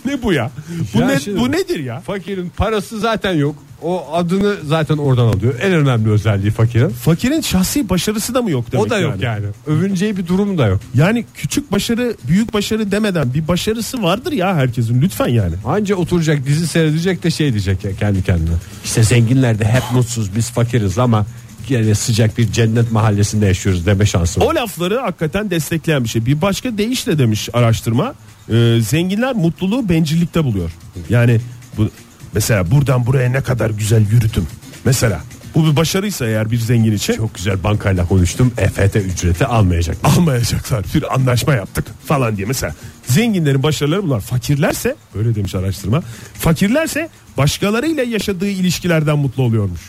ne 0.05 0.23
bu 0.23 0.33
ya? 0.33 0.51
Bu 0.93 0.99
Ya 0.99 1.07
ne 1.07 1.19
şimdi- 1.19 1.39
bu 1.39 1.51
nedir 1.51 1.79
ya? 1.79 1.99
Fakirin 2.01 2.49
parası 2.57 2.99
zaten 2.99 3.33
yok. 3.33 3.55
O 3.81 4.13
adını 4.13 4.55
zaten 4.65 4.97
oradan 4.97 5.25
alıyor. 5.27 5.53
En 5.61 5.73
önemli 5.73 6.09
özelliği 6.09 6.51
fakirin. 6.51 6.89
Fakirin 6.89 7.41
şahsi 7.41 7.89
başarısı 7.89 8.33
da 8.33 8.41
mı 8.41 8.51
yok 8.51 8.71
demek 8.71 8.85
o 8.85 8.89
da 8.89 8.99
yok 8.99 9.15
yani. 9.21 9.45
Övüneceği 9.67 10.17
bir 10.17 10.27
durum 10.27 10.57
da 10.57 10.67
yok. 10.67 10.81
Yani 10.93 11.25
küçük 11.35 11.71
başarı, 11.71 12.15
büyük 12.27 12.53
başarı 12.53 12.91
demeden 12.91 13.33
bir 13.33 13.47
başarısı 13.47 14.03
vardır 14.03 14.31
ya 14.31 14.55
herkesin 14.55 15.01
lütfen 15.01 15.27
yani. 15.27 15.55
Anca 15.65 15.95
oturacak 15.95 16.45
dizi 16.45 16.67
seyredecek 16.67 17.23
de 17.23 17.31
şey 17.31 17.51
diyecek 17.51 17.83
ya 17.83 17.95
kendi 17.95 18.23
kendine. 18.23 18.55
İşte 18.85 19.03
zenginler 19.03 19.59
de 19.59 19.65
hep 19.65 19.83
mutsuz 19.93 20.35
biz 20.35 20.51
fakiriz 20.51 20.97
ama 20.97 21.25
yani 21.69 21.95
sıcak 21.95 22.37
bir 22.37 22.51
cennet 22.51 22.91
mahallesinde 22.91 23.45
yaşıyoruz 23.45 23.85
deme 23.85 24.05
şansı 24.05 24.39
var. 24.39 24.45
O 24.45 24.55
lafları 24.55 24.99
hakikaten 24.99 25.49
destekleyen 25.49 26.03
bir 26.03 26.09
şey. 26.09 26.25
Bir 26.25 26.41
başka 26.41 26.77
deyişle 26.77 27.17
demiş 27.19 27.49
araştırma. 27.53 28.13
e, 28.51 28.79
zenginler 28.81 29.35
mutluluğu 29.35 29.89
bencillikte 29.89 30.43
buluyor. 30.43 30.71
Yani 31.09 31.39
bu 31.77 31.89
mesela 32.33 32.71
buradan 32.71 33.05
buraya 33.05 33.29
ne 33.29 33.41
kadar 33.41 33.69
güzel 33.69 34.01
yürüdüm. 34.11 34.47
Mesela 34.85 35.21
bu 35.55 35.71
bir 35.71 35.75
başarıysa 35.75 36.25
eğer 36.27 36.51
bir 36.51 36.57
zengin 36.57 36.91
için 36.91 37.13
Çok 37.13 37.35
güzel 37.35 37.63
bankayla 37.63 38.05
konuştum. 38.07 38.51
EFT 38.57 38.95
ücreti 38.95 39.45
almayacak. 39.45 39.97
almayacaklar. 40.03 40.85
Bir 40.95 41.13
anlaşma 41.13 41.53
yaptık 41.55 41.85
falan 42.05 42.37
diye 42.37 42.47
mesela. 42.47 42.75
Zenginlerin 43.07 43.63
başarıları 43.63 44.03
bunlar. 44.03 44.21
Fakirlerse 44.21 44.95
böyle 45.15 45.35
demiş 45.35 45.55
araştırma. 45.55 46.01
Fakirlerse 46.33 47.09
başkalarıyla 47.37 48.03
yaşadığı 48.03 48.47
ilişkilerden 48.49 49.19
mutlu 49.19 49.43
oluyormuş. 49.43 49.81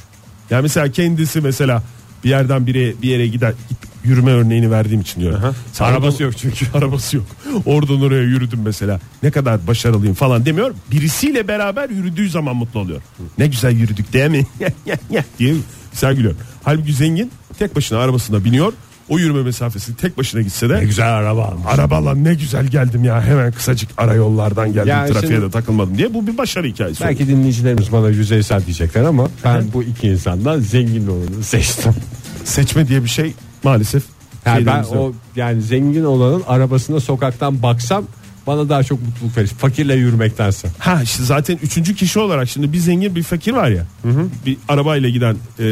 Yani 0.50 0.62
mesela 0.62 0.92
kendisi 0.92 1.40
mesela 1.40 1.82
bir 2.24 2.30
yerden 2.30 2.66
biri 2.66 2.96
bir 3.02 3.08
yere 3.08 3.26
gider 3.26 3.54
yürüme 4.04 4.30
örneğini 4.30 4.70
verdiğim 4.70 5.00
için 5.00 5.20
diyorum. 5.20 5.54
Sen 5.72 5.84
Arabası 5.84 6.16
oradan- 6.16 6.24
yok 6.24 6.36
çünkü. 6.38 6.66
Arabası 6.78 7.16
yok. 7.16 7.26
Oradan 7.66 8.02
oraya 8.02 8.22
yürüdüm 8.22 8.60
mesela. 8.64 9.00
Ne 9.22 9.30
kadar 9.30 9.66
başarılıyım 9.66 10.14
falan 10.14 10.46
demiyor. 10.46 10.74
Birisiyle 10.90 11.48
beraber 11.48 11.90
yürüdüğü 11.90 12.30
zaman 12.30 12.56
mutlu 12.56 12.80
oluyor. 12.80 13.00
Ne 13.38 13.46
güzel 13.46 13.72
yürüdük 13.76 14.12
değil 14.12 14.30
mi? 14.30 14.46
diye 15.38 15.54
güzel 15.92 16.14
gülüyor. 16.14 16.34
Halbuki 16.62 16.92
zengin 16.92 17.30
tek 17.58 17.76
başına 17.76 17.98
arabasına 17.98 18.44
biniyor. 18.44 18.72
O 19.08 19.18
yürüme 19.18 19.42
mesafesi 19.42 19.96
tek 19.96 20.18
başına 20.18 20.40
gitse 20.42 20.68
de 20.68 20.74
Ne 20.76 20.84
güzel 20.84 21.08
araba 21.08 21.44
almış. 21.44 21.62
Arabayla 21.66 22.14
ne 22.14 22.34
güzel 22.34 22.66
geldim 22.66 23.04
ya 23.04 23.22
hemen 23.22 23.52
kısacık 23.52 23.90
ara 23.96 24.14
yollardan 24.14 24.72
geldim 24.72 24.88
Yani 24.88 25.12
trafiğe 25.12 25.32
şimdi- 25.32 25.46
de 25.46 25.50
takılmadım 25.50 25.98
diye 25.98 26.14
bu 26.14 26.26
bir 26.26 26.38
başarı 26.38 26.66
hikayesi. 26.66 27.04
Belki 27.04 27.28
dinleyicilerimiz 27.28 27.92
bana 27.92 28.08
yüzeysel 28.08 28.64
diyecekler 28.66 29.02
ama 29.04 29.28
ben 29.44 29.64
bu 29.74 29.82
iki 29.82 30.08
insandan 30.08 30.60
zengin 30.60 31.06
olanı 31.06 31.44
seçtim. 31.44 31.92
Seçme 32.44 32.88
diye 32.88 33.04
bir 33.04 33.08
şey 33.08 33.32
maalesef 33.64 34.02
Yani 34.46 34.66
ben 34.66 34.78
yok. 34.82 34.92
o 34.96 35.12
yani 35.36 35.62
zengin 35.62 36.04
olanın 36.04 36.42
arabasına 36.46 37.00
sokaktan 37.00 37.62
baksam 37.62 38.04
bana 38.46 38.68
daha 38.68 38.82
çok 38.82 39.02
mutluluk 39.02 39.36
verir. 39.36 39.46
Fakirle 39.48 39.94
yürümektense. 39.94 40.68
Ha 40.78 41.02
işte 41.02 41.22
zaten 41.24 41.58
üçüncü 41.62 41.94
kişi 41.94 42.18
olarak 42.18 42.48
şimdi 42.48 42.72
bir 42.72 42.78
zengin 42.78 43.14
bir 43.14 43.22
fakir 43.22 43.52
var 43.52 43.68
ya. 43.70 43.86
Bir 44.46 44.56
arabayla 44.68 45.08
giden 45.08 45.36
e, 45.58 45.64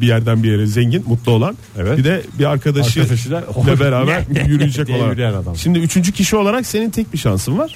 bir 0.00 0.06
yerden 0.06 0.42
bir 0.42 0.50
yere 0.50 0.66
zengin 0.66 1.04
mutlu 1.08 1.32
olan. 1.32 1.56
Evet. 1.78 1.98
Bir 1.98 2.04
de 2.04 2.22
bir 2.38 2.44
arkadaşı 2.44 3.00
Arkadaşıyla 3.00 3.44
ile 3.64 3.80
beraber 3.80 4.22
yürüyecek 4.46 4.90
olarak. 4.90 5.10
yürüyen 5.10 5.32
adam. 5.34 5.56
Şimdi 5.56 5.78
üçüncü 5.78 6.12
kişi 6.12 6.36
olarak 6.36 6.66
senin 6.66 6.90
tek 6.90 7.12
bir 7.12 7.18
şansın 7.18 7.58
var. 7.58 7.74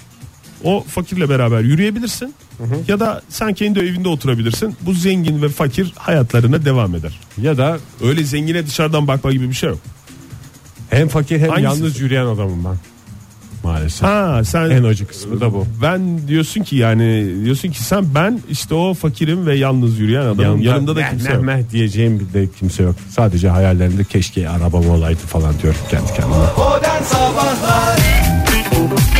O 0.65 0.85
fakirle 0.89 1.29
beraber 1.29 1.61
yürüyebilirsin. 1.61 2.35
Ya 2.89 3.01
da 3.01 3.23
sen 3.29 3.55
kendi 3.55 3.79
evinde 3.79 4.09
oturabilirsin. 4.09 4.77
Bu 4.81 4.93
zengin 4.95 5.43
ve 5.43 5.49
fakir 5.49 5.93
hayatlarına 5.97 6.65
devam 6.65 6.95
eder. 6.95 7.21
Ya 7.43 7.57
da 7.59 7.79
Öyle 8.05 8.25
zengine 8.25 8.67
dışarıdan 8.67 9.09
bakma 9.09 9.33
gibi 9.33 9.49
bir 9.49 9.55
şey 9.55 9.69
yok. 9.71 9.79
hem 10.91 11.09
fakir 11.09 11.41
hem 11.41 11.49
Hangisi? 11.49 11.65
yalnız 11.65 12.01
yürüyen 12.01 12.27
adamım 12.27 12.65
ben. 12.65 12.77
Maalesef. 13.65 14.03
Ha 14.09 14.41
sen 14.45 14.71
En 14.71 14.85
acı 14.85 15.07
kısmı 15.07 15.41
da 15.41 15.53
bu. 15.53 15.67
Ben 15.83 16.29
diyorsun 16.29 16.63
ki 16.63 16.77
yani 16.77 17.35
diyorsun 17.45 17.69
ki 17.71 17.83
sen 17.85 18.15
ben 18.15 18.41
işte 18.51 18.75
o 18.75 18.95
fakirim 18.95 19.47
ve 19.47 19.57
yalnız 19.57 19.99
yürüyen 19.99 20.21
adamım. 20.27 20.63
Yanımda 20.63 20.97
da 20.97 21.01
meh, 21.01 21.11
kimse 21.11 21.29
meh, 21.29 21.35
yok. 21.37 21.45
meh 21.45 21.71
diyeceğim 21.73 22.21
bir 22.21 22.35
de 22.41 22.49
kimse 22.59 22.83
yok. 22.83 22.97
Sadece 23.11 23.49
hayallerimde 23.49 24.05
keşke 24.05 24.49
arabam 24.49 24.89
olaydı 24.91 25.19
falan 25.19 25.55
diyorum 25.63 25.81
kendi 25.91 26.07
kendime. 26.07 26.35
Modern 26.59 27.03
Sabahlar 27.03 27.99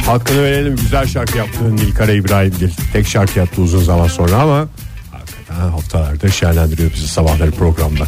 Hakkını 0.09 0.43
verelim 0.43 0.77
güzel 0.77 1.07
şarkı 1.07 1.39
yaptı 1.39 1.77
Nilkara 1.77 2.13
İbrahimgil. 2.13 2.71
Tek 2.93 3.07
şarkı 3.07 3.39
yaptı 3.39 3.63
uzun 3.63 3.83
zaman 3.83 4.07
sonra 4.07 4.37
ama 4.37 4.69
hakikaten 5.13 5.55
haftalardır 5.55 6.31
şenlendiriyor 6.31 6.93
bizi 6.93 7.09
sabahları 7.09 7.51
programda. 7.51 8.07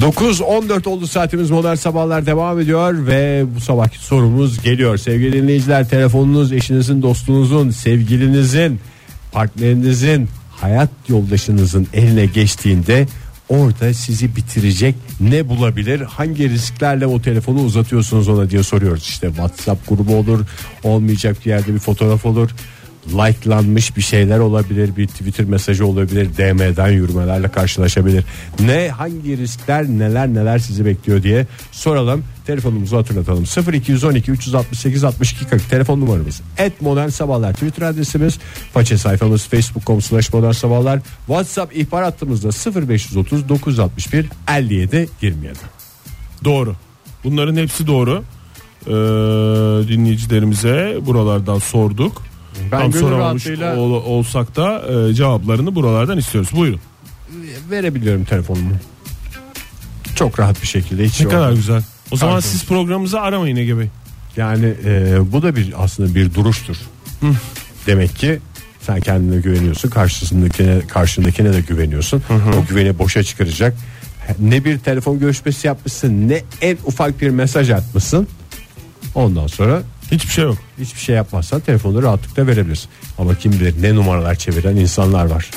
9.14 0.00 0.88
oldu 0.88 1.06
saatimiz 1.06 1.50
modern 1.50 1.74
sabahlar 1.74 2.26
devam 2.26 2.60
ediyor 2.60 3.06
ve 3.06 3.44
bu 3.56 3.60
sabahki 3.60 3.98
sorumuz 3.98 4.62
geliyor. 4.62 4.96
Sevgili 4.96 5.32
dinleyiciler 5.32 5.88
telefonunuz 5.88 6.52
eşinizin 6.52 7.02
dostunuzun 7.02 7.70
sevgilinizin 7.70 8.80
partnerinizin 9.32 10.28
hayat 10.50 10.90
yoldaşınızın 11.08 11.86
eline 11.92 12.26
geçtiğinde 12.26 13.06
orada 13.48 13.94
sizi 13.94 14.36
bitirecek 14.36 14.94
ne 15.20 15.48
bulabilir? 15.48 16.00
Hangi 16.00 16.50
risklerle 16.50 17.06
o 17.06 17.22
telefonu 17.22 17.62
uzatıyorsunuz 17.62 18.28
ona 18.28 18.50
diye 18.50 18.62
soruyoruz. 18.62 19.02
İşte 19.02 19.26
WhatsApp 19.26 19.88
grubu 19.88 20.16
olur, 20.16 20.46
olmayacak 20.82 21.36
bir 21.44 21.50
yerde 21.50 21.74
bir 21.74 21.78
fotoğraf 21.78 22.26
olur. 22.26 22.50
Like'lanmış 23.06 23.96
bir 23.96 24.02
şeyler 24.02 24.38
olabilir, 24.38 24.96
bir 24.96 25.06
Twitter 25.06 25.46
mesajı 25.46 25.86
olabilir, 25.86 26.28
DM'den 26.36 26.88
yürümelerle 26.88 27.48
karşılaşabilir. 27.48 28.24
Ne 28.60 28.88
hangi 28.88 29.38
riskler 29.38 29.84
neler 29.84 30.28
neler 30.28 30.58
sizi 30.58 30.84
bekliyor 30.84 31.22
diye 31.22 31.46
soralım. 31.72 32.24
Telefonumuzu 32.46 32.96
hatırlatalım. 32.96 33.44
0212 33.72 34.30
368 34.30 35.04
62 35.04 35.44
40 35.44 35.70
telefon 35.70 36.00
numaramız. 36.00 36.40
Et 36.58 36.82
modern 36.82 37.08
sabahlar 37.08 37.52
Twitter 37.52 37.86
adresimiz. 37.86 38.38
Façe 38.74 38.98
sayfamız 38.98 39.46
facebook.com 39.46 40.02
slash 40.02 40.32
modern 40.32 40.52
sabahlar. 40.52 41.00
WhatsApp 41.26 41.76
ihbar 41.76 42.04
hattımızda 42.04 42.48
0530 42.88 43.48
961 43.48 44.26
57 44.48 45.08
27. 45.22 45.58
Doğru. 46.44 46.76
Bunların 47.24 47.56
hepsi 47.56 47.86
doğru. 47.86 48.24
Ee, 48.86 48.90
dinleyicilerimize 49.88 50.98
buralardan 51.06 51.58
sorduk. 51.58 52.22
Ben 52.72 52.78
Tam 52.80 52.90
gönül 52.90 53.00
soramamış 53.04 53.46
rahatlığıyla- 53.46 53.76
ol- 53.76 54.04
olsak 54.04 54.56
da 54.56 54.82
e, 55.10 55.14
cevaplarını 55.14 55.74
buralardan 55.74 56.18
istiyoruz. 56.18 56.50
Buyurun. 56.52 56.80
Verebiliyorum 57.70 58.24
telefonumu. 58.24 58.70
Çok 60.14 60.38
rahat 60.40 60.62
bir 60.62 60.66
şekilde. 60.66 61.04
Hiç 61.04 61.20
Ne 61.20 61.28
kadar 61.28 61.48
yok. 61.48 61.56
güzel. 61.56 61.82
O 62.10 62.16
zaman 62.16 62.34
Pardon. 62.34 62.48
siz 62.48 62.64
programımızı 62.66 63.20
aramayın 63.20 63.56
Ege 63.56 63.78
Bey. 63.78 63.86
Yani 64.36 64.74
e, 64.84 65.18
bu 65.32 65.42
da 65.42 65.56
bir 65.56 65.72
aslında 65.84 66.14
bir 66.14 66.34
duruştur. 66.34 66.76
Demek 67.86 68.16
ki 68.16 68.38
sen 68.80 69.00
kendine 69.00 69.40
güveniyorsun, 69.40 69.90
karşısındakine 69.90 70.80
karşındakine 70.88 71.52
de 71.52 71.60
güveniyorsun. 71.60 72.22
O 72.62 72.66
güveni 72.68 72.98
boşa 72.98 73.22
çıkaracak. 73.22 73.76
Ne 74.38 74.64
bir 74.64 74.78
telefon 74.78 75.18
görüşmesi 75.18 75.66
yapmışsın, 75.66 76.28
ne 76.28 76.42
en 76.60 76.78
ufak 76.84 77.20
bir 77.20 77.30
mesaj 77.30 77.70
atmışsın. 77.70 78.28
Ondan 79.14 79.46
sonra 79.46 79.82
Hiçbir 80.12 80.32
şey 80.32 80.44
yok. 80.44 80.58
hiçbir 80.80 81.00
şey 81.00 81.14
yapmazsan 81.16 81.60
telefonu 81.60 82.02
rahatlıkla 82.02 82.46
verebilirsin. 82.46 82.88
Ama 83.18 83.34
kim 83.34 83.52
bilir 83.52 83.82
ne 83.82 83.94
numaralar 83.94 84.34
çeviren 84.34 84.76
insanlar 84.76 85.24
var. 85.24 85.50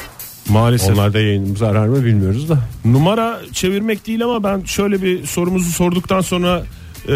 Maalesef. 0.49 0.93
Onlar 0.93 1.13
da 1.13 1.19
yayınımızı 1.19 1.67
arar 1.67 1.87
mı 1.87 2.05
bilmiyoruz 2.05 2.49
da. 2.49 2.59
Numara 2.85 3.39
çevirmek 3.53 4.07
değil 4.07 4.23
ama 4.23 4.43
ben 4.43 4.63
şöyle 4.63 5.01
bir 5.01 5.25
sorumuzu 5.25 5.71
sorduktan 5.71 6.21
sonra 6.21 6.63
e, 7.03 7.15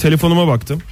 telefonuma 0.00 0.46
baktım. 0.46 0.82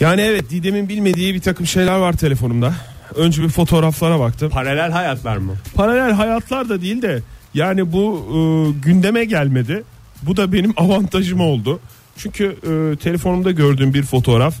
Yani 0.00 0.20
evet 0.20 0.50
Didem'in 0.50 0.88
bilmediği 0.88 1.34
bir 1.34 1.40
takım 1.40 1.66
şeyler 1.66 1.98
var 1.98 2.12
telefonumda. 2.12 2.74
Önce 3.14 3.42
bir 3.42 3.48
fotoğraflara 3.48 4.20
baktım. 4.20 4.50
Paralel 4.50 4.90
hayatlar 4.90 5.36
mı? 5.36 5.54
Paralel 5.74 6.12
hayatlar 6.12 6.68
da 6.68 6.80
değil 6.80 7.02
de 7.02 7.22
yani 7.54 7.92
bu 7.92 8.26
e, 8.28 8.38
gündeme 8.80 9.24
gelmedi. 9.24 9.84
Bu 10.22 10.36
da 10.36 10.52
benim 10.52 10.72
avantajım 10.76 11.40
oldu. 11.40 11.80
Çünkü 12.18 12.44
e, 12.44 12.96
telefonumda 12.96 13.50
gördüğüm 13.50 13.94
bir 13.94 14.02
fotoğraf 14.02 14.54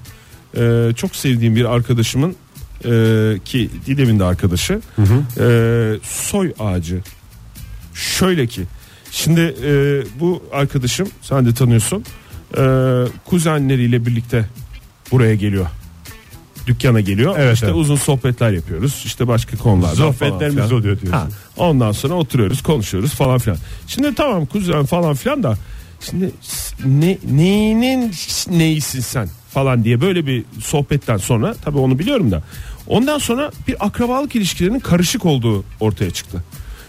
e, 0.56 0.92
çok 0.96 1.16
sevdiğim 1.16 1.56
bir 1.56 1.64
arkadaşımın 1.64 2.36
e, 2.84 2.90
ki 3.44 3.70
Didem'in 3.86 4.18
de 4.18 4.24
arkadaşı 4.24 4.80
e, 5.40 5.94
soy 6.02 6.52
ağacı. 6.58 7.00
Şöyle 7.94 8.46
ki 8.46 8.62
şimdi 9.10 9.40
e, 9.64 10.02
bu 10.20 10.42
arkadaşım 10.52 11.08
sen 11.22 11.46
de 11.46 11.54
tanıyorsun 11.54 12.04
e, 12.58 12.62
kuzenleriyle 13.24 14.06
birlikte 14.06 14.44
buraya 15.10 15.34
geliyor. 15.34 15.66
Dükkana 16.66 17.00
geliyor. 17.00 17.34
Evet, 17.38 17.54
işte 17.54 17.66
evet. 17.66 17.76
uzun 17.76 17.96
sohbetler 17.96 18.52
yapıyoruz. 18.52 19.02
İşte 19.04 19.28
başka 19.28 19.56
konularda 19.56 19.96
Sohbetlerimiz 19.96 20.72
oluyor 20.72 21.00
diyorsun. 21.00 21.12
Ha, 21.12 21.28
ondan 21.56 21.92
sonra 21.92 22.14
oturuyoruz, 22.14 22.62
konuşuyoruz 22.62 23.14
falan 23.14 23.38
filan. 23.38 23.58
Şimdi 23.86 24.14
tamam 24.14 24.46
kuzen 24.46 24.84
falan 24.84 25.14
filan 25.14 25.42
da 25.42 25.58
şimdi 26.00 26.32
ne 26.84 27.18
neyinin 27.30 28.12
neyisin 28.50 29.00
sen 29.00 29.28
falan 29.50 29.84
diye 29.84 30.00
böyle 30.00 30.26
bir 30.26 30.44
sohbetten 30.60 31.16
sonra 31.16 31.54
tabii 31.54 31.78
onu 31.78 31.98
biliyorum 31.98 32.30
da 32.30 32.42
ondan 32.86 33.18
sonra 33.18 33.50
bir 33.68 33.86
akrabalık 33.86 34.36
ilişkilerinin 34.36 34.80
karışık 34.80 35.26
olduğu 35.26 35.64
ortaya 35.80 36.10
çıktı. 36.10 36.44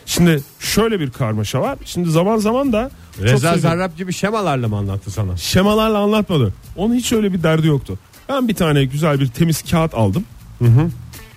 Şimdi 0.06 0.44
şöyle 0.60 1.00
bir 1.00 1.10
karmaşa 1.10 1.62
var. 1.62 1.78
Şimdi 1.86 2.10
zaman 2.10 2.38
zaman 2.38 2.74
da 2.74 2.92
Reza 3.22 3.58
Zarrab 3.58 3.98
gibi 3.98 4.14
şemalarla 4.14 4.68
mı 4.68 4.78
anlattı 4.78 5.12
sana? 5.12 5.38
şemalarla 5.38 5.98
anlatmadı. 5.98 6.54
Onun 6.76 6.96
hiç 6.96 7.14
öyle 7.14 7.34
bir 7.34 7.44
derdi 7.44 7.68
yoktu. 7.68 8.00
Ben 8.30 8.48
bir 8.48 8.56
tane 8.56 8.86
güzel 8.86 9.20
bir 9.20 9.28
temiz 9.28 9.62
kağıt 9.72 9.94
aldım. 9.94 10.24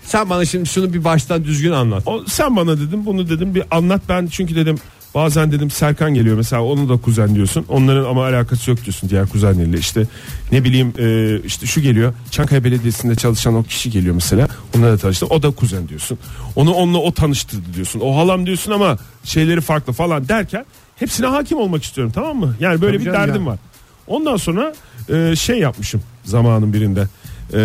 Sen 0.04 0.30
bana 0.30 0.44
şimdi 0.44 0.68
şunu 0.68 0.92
bir 0.92 1.04
baştan 1.04 1.44
düzgün 1.44 1.72
anlat. 1.72 2.02
O, 2.06 2.24
sen 2.26 2.56
bana 2.56 2.78
dedim 2.78 3.06
bunu 3.06 3.28
dedim 3.28 3.54
bir 3.54 3.64
anlat 3.70 4.02
ben 4.08 4.26
çünkü 4.26 4.56
dedim 4.56 4.78
Bazen 5.14 5.52
dedim 5.52 5.70
Serkan 5.70 6.14
geliyor 6.14 6.36
mesela 6.36 6.62
onu 6.62 6.88
da 6.88 6.96
kuzen 6.96 7.34
diyorsun. 7.34 7.64
Onların 7.68 8.04
ama 8.04 8.24
alakası 8.26 8.70
yok 8.70 8.82
diyorsun 8.84 9.10
diğer 9.10 9.26
kuzenleriyle. 9.26 9.78
İşte 9.78 10.06
ne 10.52 10.64
bileyim 10.64 10.92
e, 10.98 11.38
işte 11.46 11.66
şu 11.66 11.80
geliyor. 11.80 12.14
Çankaya 12.30 12.64
Belediyesi'nde 12.64 13.14
çalışan 13.14 13.54
o 13.54 13.62
kişi 13.62 13.90
geliyor 13.90 14.14
mesela. 14.14 14.48
Onunla 14.76 14.92
da 14.92 14.96
tanıştı. 14.98 15.26
O 15.26 15.42
da 15.42 15.50
kuzen 15.50 15.88
diyorsun. 15.88 16.18
Onu 16.56 16.72
onunla 16.72 16.98
o 16.98 17.12
tanıştırdı 17.12 17.74
diyorsun. 17.74 18.00
O 18.00 18.16
halam 18.16 18.46
diyorsun 18.46 18.72
ama 18.72 18.98
şeyleri 19.24 19.60
farklı 19.60 19.92
falan 19.92 20.28
derken 20.28 20.64
hepsine 20.96 21.26
hakim 21.26 21.58
olmak 21.58 21.84
istiyorum 21.84 22.12
tamam 22.14 22.36
mı? 22.36 22.56
Yani 22.60 22.80
böyle 22.80 22.96
Tabii 22.96 23.06
bir 23.06 23.12
derdim 23.12 23.42
ya. 23.42 23.46
var. 23.46 23.58
Ondan 24.06 24.36
sonra 24.36 24.74
e, 25.08 25.36
şey 25.36 25.58
yapmışım 25.58 26.02
zamanın 26.24 26.72
birinde. 26.72 27.06
E, 27.54 27.60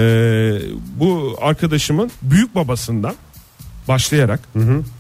bu 1.00 1.38
arkadaşımın 1.42 2.12
büyük 2.22 2.56
babasından 2.56 3.16
başlayarak 3.88 4.40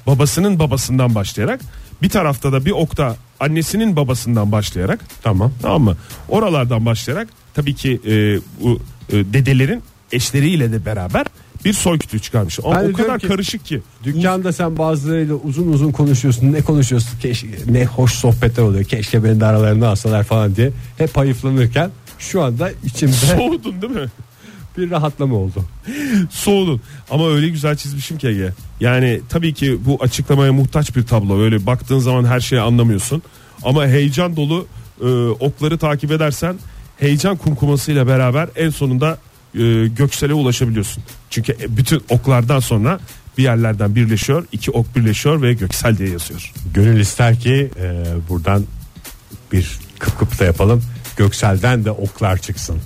babasının 0.07 0.59
babasından 0.59 1.15
başlayarak 1.15 1.61
bir 2.01 2.09
tarafta 2.09 2.51
da 2.51 2.65
bir 2.65 2.71
okta 2.71 3.15
annesinin 3.39 3.95
babasından 3.95 4.51
başlayarak 4.51 4.99
Tamam. 5.23 5.51
tamam 5.61 5.81
mı? 5.81 5.97
Oralardan 6.29 6.85
başlayarak 6.85 7.27
tabii 7.53 7.75
ki 7.75 8.01
e, 8.05 8.39
bu 8.63 8.79
e, 9.09 9.15
dedelerin 9.33 9.83
eşleriyle 10.11 10.71
de 10.71 10.85
beraber 10.85 11.25
bir 11.65 11.73
soy 11.73 11.99
kütüğü 11.99 12.19
çıkarmış. 12.19 12.59
Ama 12.63 12.81
o 12.81 12.93
kadar 12.93 13.19
ki, 13.19 13.27
karışık 13.27 13.65
ki. 13.65 13.81
Dükkanda 14.03 14.53
sen 14.53 14.77
bazılarıyla 14.77 15.35
uzun 15.35 15.73
uzun 15.73 15.91
konuşuyorsun. 15.91 16.53
Ne 16.53 16.61
konuşuyorsun? 16.61 17.19
Keşke, 17.19 17.47
ne 17.69 17.85
hoş 17.85 18.13
sohbetler 18.13 18.63
oluyor. 18.63 18.83
Keşke 18.83 19.23
beni 19.23 19.39
de 19.39 19.45
aralarına 19.45 19.87
alsalar 19.87 20.23
falan 20.23 20.55
diye. 20.55 20.71
Hep 20.97 21.17
hayıflanırken 21.17 21.91
şu 22.19 22.43
anda 22.43 22.71
içimde 22.83 23.11
Soğudun 23.37 23.81
değil 23.81 23.93
mi? 23.93 24.07
Bir 24.77 24.91
rahatlama 24.91 25.35
oldu. 25.35 25.65
Soğudun. 26.29 26.81
Ama 27.11 27.29
öyle 27.29 27.49
güzel 27.49 27.75
çizmişim 27.75 28.17
ki 28.17 28.27
Ege. 28.27 28.53
Yani 28.79 29.21
tabii 29.29 29.53
ki 29.53 29.77
bu 29.85 29.97
açıklamaya 30.01 30.53
muhtaç 30.53 30.95
bir 30.95 31.05
tablo. 31.05 31.41
Öyle 31.41 31.65
baktığın 31.65 31.99
zaman 31.99 32.25
her 32.25 32.39
şeyi 32.39 32.61
anlamıyorsun. 32.61 33.21
Ama 33.63 33.87
heyecan 33.87 34.35
dolu 34.35 34.67
e, 35.01 35.07
okları 35.27 35.77
takip 35.77 36.11
edersen 36.11 36.55
heyecan 36.97 37.37
kumkumasıyla 37.37 38.07
beraber 38.07 38.49
en 38.55 38.69
sonunda 38.69 39.17
e, 39.55 39.87
göksele 39.87 40.33
ulaşabiliyorsun. 40.33 41.03
Çünkü 41.29 41.55
bütün 41.69 42.03
oklardan 42.09 42.59
sonra 42.59 42.99
bir 43.37 43.43
yerlerden 43.43 43.95
birleşiyor. 43.95 44.45
iki 44.51 44.71
ok 44.71 44.95
birleşiyor 44.95 45.41
ve 45.41 45.53
göksel 45.53 45.97
diye 45.97 46.09
yazıyor. 46.09 46.53
Gönül 46.73 46.99
ister 46.99 47.39
ki 47.39 47.71
e, 47.79 48.03
buradan 48.29 48.63
bir 49.51 49.79
kıp 49.99 50.19
kıp 50.19 50.39
da 50.39 50.45
yapalım. 50.45 50.83
Göksel'den 51.17 51.85
de 51.85 51.91
oklar 51.91 52.37
çıksın. 52.37 52.81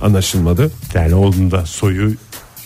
Anlaşılmadı. 0.00 0.70
Yani 0.94 1.14
onun 1.14 1.50
da 1.50 1.66
soyu 1.66 2.16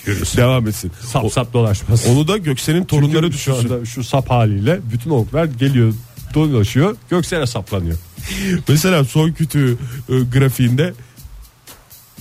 yürüsün. 0.06 0.38
Devam 0.38 0.68
etsin. 0.68 0.92
Sap 1.12 1.32
sap 1.32 1.52
dolaşmasın. 1.52 2.14
Onu 2.14 2.28
da 2.28 2.37
Göksel'in 2.37 2.85
torunları 2.85 3.12
Çünkü 3.26 3.38
şu 3.38 3.52
düşünsün. 3.52 3.75
anda 3.75 3.87
şu 3.87 4.04
sap 4.04 4.30
haliyle 4.30 4.80
bütün 4.92 5.11
oklar 5.11 5.44
geliyor 5.44 5.92
dolaşıyor 6.35 6.97
Göksel'e 7.11 7.47
saplanıyor. 7.47 7.97
Mesela 8.68 9.04
soy 9.04 9.35
kütüğü 9.35 9.78
e, 10.08 10.12
grafiğinde 10.38 10.92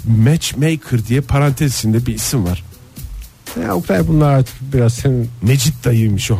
Matchmaker 0.06 1.06
diye 1.08 1.22
parantez 1.22 1.76
içinde 1.78 2.06
bir 2.06 2.16
isim 2.16 2.46
var. 2.46 2.64
Ya 3.64 3.76
Oktay 3.76 4.08
bunlar 4.08 4.34
artık 4.34 4.56
biraz 4.74 4.94
senin 4.94 5.30
Mecit 5.42 5.86
dayıymış 5.86 6.32
o. 6.32 6.40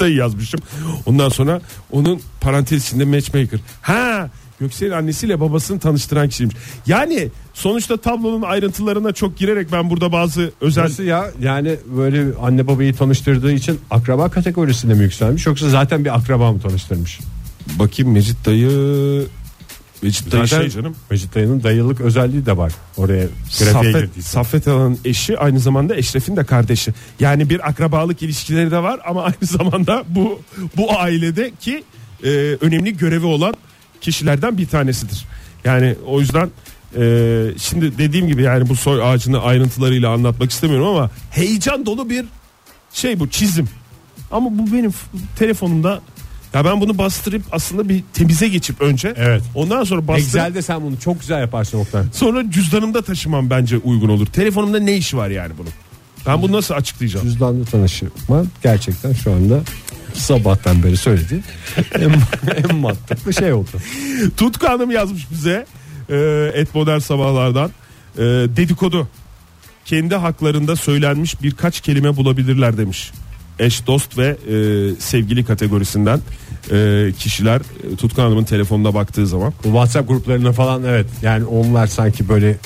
Dayı 0.00 0.16
yazmışım. 0.16 0.60
Ondan 1.06 1.28
sonra 1.28 1.60
onun 1.90 2.20
parantez 2.40 2.84
içinde 2.84 3.04
matchmaker. 3.04 3.60
Ha 3.82 4.30
Göksel'in 4.62 4.90
annesiyle 4.90 5.40
babasını 5.40 5.78
tanıştıran 5.80 6.28
kişiymiş. 6.28 6.56
Yani 6.86 7.28
sonuçta 7.54 7.96
tablonun 7.96 8.42
ayrıntılarına 8.42 9.12
çok 9.12 9.36
girerek 9.36 9.72
ben 9.72 9.90
burada 9.90 10.12
bazı 10.12 10.52
özel 10.60 10.84
Nasıl 10.84 11.02
ya 11.02 11.30
yani 11.40 11.76
böyle 11.96 12.26
anne 12.42 12.66
babayı 12.66 12.94
tanıştırdığı 12.94 13.52
için 13.52 13.80
akraba 13.90 14.28
kategorisinde 14.28 14.94
mi 14.94 15.02
yükselmiş 15.02 15.46
yoksa 15.46 15.68
zaten 15.68 16.04
bir 16.04 16.16
akraba 16.16 16.52
mı 16.52 16.60
tanıştırmış? 16.60 17.20
bakayım 17.78 18.12
Mecit 18.12 18.46
dayı 18.46 18.70
Mecit 20.02 20.32
dayı 20.32 20.46
Zaten 20.46 20.62
şey 20.62 20.70
canım. 20.70 20.96
Mecit 21.10 21.34
dayının 21.34 21.62
dayılık 21.62 22.00
özelliği 22.00 22.46
de 22.46 22.56
var. 22.56 22.72
Oraya 22.96 23.26
grafiğe 23.58 23.92
Saffet. 23.92 24.24
Saffet 24.24 24.68
Alan'ın 24.68 24.98
eşi 25.04 25.38
aynı 25.38 25.60
zamanda 25.60 25.96
Eşref'in 25.96 26.36
de 26.36 26.44
kardeşi. 26.44 26.92
Yani 27.20 27.50
bir 27.50 27.68
akrabalık 27.68 28.22
ilişkileri 28.22 28.70
de 28.70 28.82
var 28.82 29.00
ama 29.06 29.22
aynı 29.24 29.34
zamanda 29.40 30.04
bu 30.08 30.40
bu 30.76 30.98
ailedeki 30.98 31.84
e, 32.24 32.28
önemli 32.60 32.96
görevi 32.96 33.26
olan 33.26 33.54
kişilerden 34.02 34.58
bir 34.58 34.66
tanesidir. 34.66 35.24
Yani 35.64 35.94
o 36.06 36.20
yüzden 36.20 36.50
e, 36.98 37.02
şimdi 37.58 37.98
dediğim 37.98 38.28
gibi 38.28 38.42
yani 38.42 38.68
bu 38.68 38.76
soy 38.76 39.02
ağacını 39.02 39.42
ayrıntılarıyla 39.42 40.10
anlatmak 40.10 40.50
istemiyorum 40.50 40.86
ama 40.86 41.10
heyecan 41.30 41.86
dolu 41.86 42.10
bir 42.10 42.24
şey 42.92 43.20
bu 43.20 43.28
çizim. 43.30 43.68
Ama 44.30 44.50
bu 44.58 44.72
benim 44.72 44.92
telefonumda 45.38 46.00
ya 46.54 46.64
ben 46.64 46.80
bunu 46.80 46.98
bastırıp 46.98 47.42
aslında 47.52 47.88
bir 47.88 48.02
temize 48.14 48.48
geçip 48.48 48.80
önce 48.80 49.14
Evet. 49.16 49.42
ondan 49.54 49.84
sonra 49.84 50.08
bastırıp 50.08 50.26
Excel'de 50.26 50.62
sen 50.62 50.82
bunu 50.82 51.00
çok 51.00 51.20
güzel 51.20 51.40
yaparsın 51.40 51.78
Oktay. 51.78 52.02
Sonra 52.12 52.50
cüzdanımda 52.50 53.02
taşımam 53.02 53.50
bence 53.50 53.78
uygun 53.78 54.08
olur. 54.08 54.26
Telefonumda 54.26 54.78
ne 54.78 54.96
işi 54.96 55.16
var 55.16 55.28
yani 55.30 55.52
bunun? 55.58 55.70
Ben 56.26 56.42
bunu 56.42 56.52
nasıl 56.52 56.74
açıklayacağım? 56.74 57.26
Cüzdanlı 57.26 57.64
tanışma 57.64 58.08
gerçekten 58.62 59.12
şu 59.12 59.32
anda 59.32 59.60
sabahtan 60.14 60.82
beri 60.82 60.96
söyledi. 60.96 61.40
en, 61.94 62.10
en 62.70 62.76
mantıklı 62.76 63.32
şey 63.32 63.52
oldu. 63.52 63.68
Tutku 64.36 64.66
Hanım 64.66 64.90
yazmış 64.90 65.30
bize 65.30 65.66
e, 66.10 66.50
et 66.54 66.74
modern 66.74 66.98
sabahlardan 66.98 67.70
e, 68.16 68.20
dedikodu. 68.56 69.08
Kendi 69.84 70.14
haklarında 70.14 70.76
söylenmiş 70.76 71.42
birkaç 71.42 71.80
kelime 71.80 72.16
bulabilirler 72.16 72.78
demiş. 72.78 73.12
Eş, 73.58 73.86
dost 73.86 74.18
ve 74.18 74.26
e, 74.28 74.56
sevgili 75.00 75.44
kategorisinden 75.44 76.20
e, 76.70 77.08
kişiler 77.18 77.60
e, 77.60 77.96
Tutku 77.96 78.22
Hanım'ın 78.22 78.44
telefonuna 78.44 78.94
baktığı 78.94 79.26
zaman. 79.26 79.52
Bu 79.64 79.68
WhatsApp 79.68 80.08
gruplarına 80.08 80.52
falan 80.52 80.84
evet 80.84 81.06
yani 81.22 81.44
onlar 81.44 81.86
sanki 81.86 82.28
böyle 82.28 82.56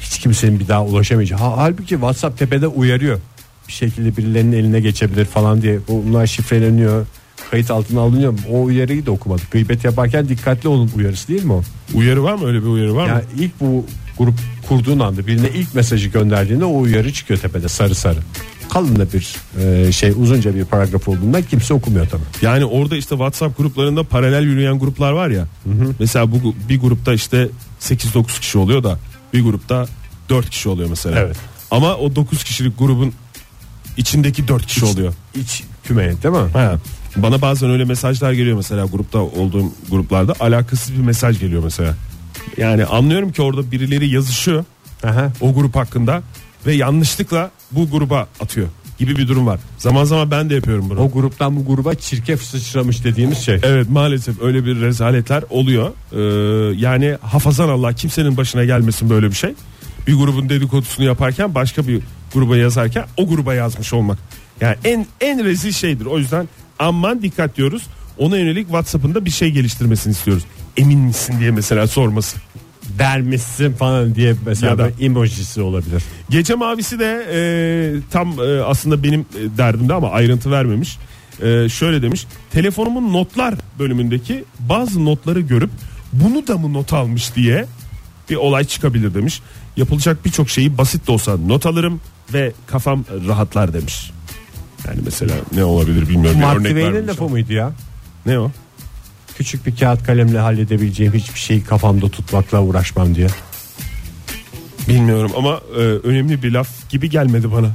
hiç 0.00 0.18
kimsenin 0.18 0.60
bir 0.60 0.68
daha 0.68 0.84
ulaşamayacağı. 0.84 1.38
Ha, 1.38 1.54
halbuki 1.56 1.88
WhatsApp 1.88 2.38
tepede 2.38 2.66
uyarıyor. 2.66 3.20
Bir 3.68 3.72
şekilde 3.72 4.16
birilerinin 4.16 4.52
eline 4.52 4.80
geçebilir 4.80 5.24
falan 5.24 5.62
diye. 5.62 5.78
Bunlar 5.88 6.26
şifreleniyor. 6.26 7.06
Kayıt 7.50 7.70
altına 7.70 8.00
alınıyor. 8.00 8.34
O 8.50 8.62
uyarıyı 8.62 9.06
da 9.06 9.10
okumadık. 9.10 9.50
Gıybet 9.50 9.84
yaparken 9.84 10.28
dikkatli 10.28 10.68
olun 10.68 10.90
uyarısı 10.96 11.28
değil 11.28 11.44
mi 11.44 11.52
o? 11.52 11.62
Uyarı 11.94 12.22
var 12.22 12.34
mı 12.34 12.46
öyle 12.46 12.62
bir 12.62 12.66
uyarı 12.66 12.94
var 12.94 13.04
mı? 13.04 13.08
Yani 13.08 13.24
ilk 13.38 13.60
bu 13.60 13.86
grup 14.18 14.34
kurduğun 14.68 14.98
anda 14.98 15.26
birine 15.26 15.48
ilk 15.48 15.74
mesajı 15.74 16.08
gönderdiğinde 16.08 16.64
o 16.64 16.80
uyarı 16.80 17.12
çıkıyor 17.12 17.40
tepede 17.40 17.68
sarı 17.68 17.94
sarı. 17.94 18.18
Kalın 18.70 18.96
da 18.96 19.06
bir 19.12 19.36
e, 19.62 19.92
şey 19.92 20.10
uzunca 20.10 20.54
bir 20.54 20.64
paragraf 20.64 21.08
olduğundan 21.08 21.42
kimse 21.42 21.74
okumuyor 21.74 22.08
tabii. 22.08 22.22
Yani 22.42 22.64
orada 22.64 22.96
işte 22.96 23.10
WhatsApp 23.10 23.58
gruplarında 23.58 24.02
paralel 24.02 24.42
yürüyen 24.42 24.78
gruplar 24.78 25.12
var 25.12 25.28
ya. 25.28 25.46
Mesela 25.98 26.32
bu 26.32 26.54
bir 26.68 26.80
grupta 26.80 27.14
işte 27.14 27.48
8-9 27.80 28.40
kişi 28.40 28.58
oluyor 28.58 28.84
da 28.84 28.98
bir 29.32 29.42
grupta 29.42 29.86
4 30.28 30.50
kişi 30.50 30.68
oluyor 30.68 30.88
mesela. 30.90 31.18
Evet. 31.18 31.36
Ama 31.70 31.94
o 31.94 32.16
9 32.16 32.44
kişilik 32.44 32.78
grubun 32.78 33.12
içindeki 33.96 34.48
4 34.48 34.66
kişi 34.66 34.84
oluyor. 34.84 35.14
İç 35.34 35.64
küme 35.84 36.22
değil 36.22 36.34
mi? 36.34 36.50
Ha. 36.52 36.76
Bana 37.16 37.40
bazen 37.42 37.70
öyle 37.70 37.84
mesajlar 37.84 38.32
geliyor 38.32 38.56
mesela 38.56 38.86
grupta 38.86 39.18
olduğum 39.18 39.72
gruplarda 39.90 40.34
alakasız 40.40 40.94
bir 40.94 41.00
mesaj 41.00 41.40
geliyor 41.40 41.64
mesela. 41.64 41.94
Yani 42.56 42.84
anlıyorum 42.84 43.32
ki 43.32 43.42
orada 43.42 43.70
birileri 43.70 44.08
yazışıyor 44.08 44.64
Aha. 45.04 45.32
o 45.40 45.54
grup 45.54 45.76
hakkında 45.76 46.22
ve 46.66 46.74
yanlışlıkla 46.74 47.50
bu 47.72 47.90
gruba 47.90 48.28
atıyor 48.40 48.68
gibi 48.98 49.16
bir 49.16 49.28
durum 49.28 49.46
var. 49.46 49.60
Zaman 49.78 50.04
zaman 50.04 50.30
ben 50.30 50.50
de 50.50 50.54
yapıyorum 50.54 50.90
bunu. 50.90 51.00
O 51.00 51.10
gruptan 51.10 51.56
bu 51.56 51.66
gruba 51.66 51.94
çirkef 51.94 52.42
sıçramış 52.42 53.04
dediğimiz 53.04 53.38
şey. 53.38 53.60
Evet 53.62 53.90
maalesef 53.90 54.42
öyle 54.42 54.64
bir 54.64 54.80
rezaletler 54.80 55.44
oluyor. 55.50 55.90
Ee, 56.12 56.76
yani 56.78 57.16
hafazan 57.20 57.68
Allah 57.68 57.92
kimsenin 57.92 58.36
başına 58.36 58.64
gelmesin 58.64 59.10
böyle 59.10 59.26
bir 59.30 59.36
şey. 59.36 59.54
Bir 60.06 60.14
grubun 60.14 60.48
dedikodusunu 60.48 61.06
yaparken 61.06 61.54
başka 61.54 61.88
bir 61.88 62.00
gruba 62.34 62.56
yazarken 62.56 63.04
o 63.16 63.28
gruba 63.28 63.54
yazmış 63.54 63.92
olmak. 63.92 64.18
Yani 64.60 64.76
en 64.84 65.06
en 65.20 65.44
rezil 65.44 65.72
şeydir. 65.72 66.06
O 66.06 66.18
yüzden 66.18 66.48
aman 66.78 67.22
dikkat 67.22 67.56
diyoruz. 67.56 67.82
Ona 68.18 68.36
yönelik 68.38 68.66
WhatsApp'ında 68.66 69.24
bir 69.24 69.30
şey 69.30 69.50
geliştirmesini 69.50 70.10
istiyoruz. 70.10 70.44
Emin 70.76 70.98
misin 70.98 71.40
diye 71.40 71.50
mesela 71.50 71.86
sorması. 71.86 72.36
dermişsin 72.98 73.72
falan 73.72 74.14
diye 74.14 74.34
mesela 74.46 74.70
Ya 74.70 74.78
da- 74.78 74.90
emojisi 75.00 75.60
olabilir. 75.62 76.02
Gece 76.30 76.54
mavisi 76.54 76.98
de 76.98 77.26
e, 77.32 77.38
tam 78.10 78.32
e, 78.40 78.62
aslında 78.62 79.02
benim 79.02 79.20
e, 79.20 79.58
derdimde 79.58 79.94
ama 79.94 80.10
ayrıntı 80.10 80.50
vermemiş. 80.50 80.98
E, 81.42 81.68
şöyle 81.68 82.02
demiş. 82.02 82.26
Telefonumun 82.50 83.12
notlar 83.12 83.54
bölümündeki 83.78 84.44
bazı 84.58 85.04
notları 85.04 85.40
görüp 85.40 85.70
bunu 86.12 86.46
da 86.46 86.58
mı 86.58 86.72
not 86.72 86.92
almış 86.92 87.34
diye 87.34 87.64
bir 88.30 88.36
olay 88.36 88.64
çıkabilir 88.64 89.14
demiş. 89.14 89.40
Yapılacak 89.76 90.24
birçok 90.24 90.50
şeyi 90.50 90.78
basit 90.78 91.06
de 91.06 91.12
olsa 91.12 91.36
not 91.36 91.66
alırım 91.66 92.00
ve 92.32 92.52
kafam 92.66 93.04
rahatlar 93.28 93.72
demiş. 93.72 94.10
Yani 94.86 95.00
mesela 95.04 95.34
ne 95.52 95.64
olabilir 95.64 96.08
bilmiyorum. 96.08 96.40
Mark 96.40 96.64
Twain'in 96.64 97.08
lafı 97.08 97.28
mıydı 97.28 97.52
ya? 97.52 97.72
Ne 98.26 98.38
o? 98.38 98.50
Küçük 99.36 99.66
bir 99.66 99.76
kağıt 99.76 100.04
kalemle 100.06 100.38
halledebileceğim 100.38 101.12
hiçbir 101.14 101.38
şeyi 101.40 101.64
kafamda 101.64 102.08
tutmakla 102.08 102.62
uğraşmam 102.62 103.14
diye. 103.14 103.28
Bilmiyorum 104.88 105.32
ama 105.36 105.60
e, 105.76 105.80
önemli 105.80 106.42
bir 106.42 106.52
laf 106.52 106.90
gibi 106.90 107.10
gelmedi 107.10 107.52
bana. 107.52 107.70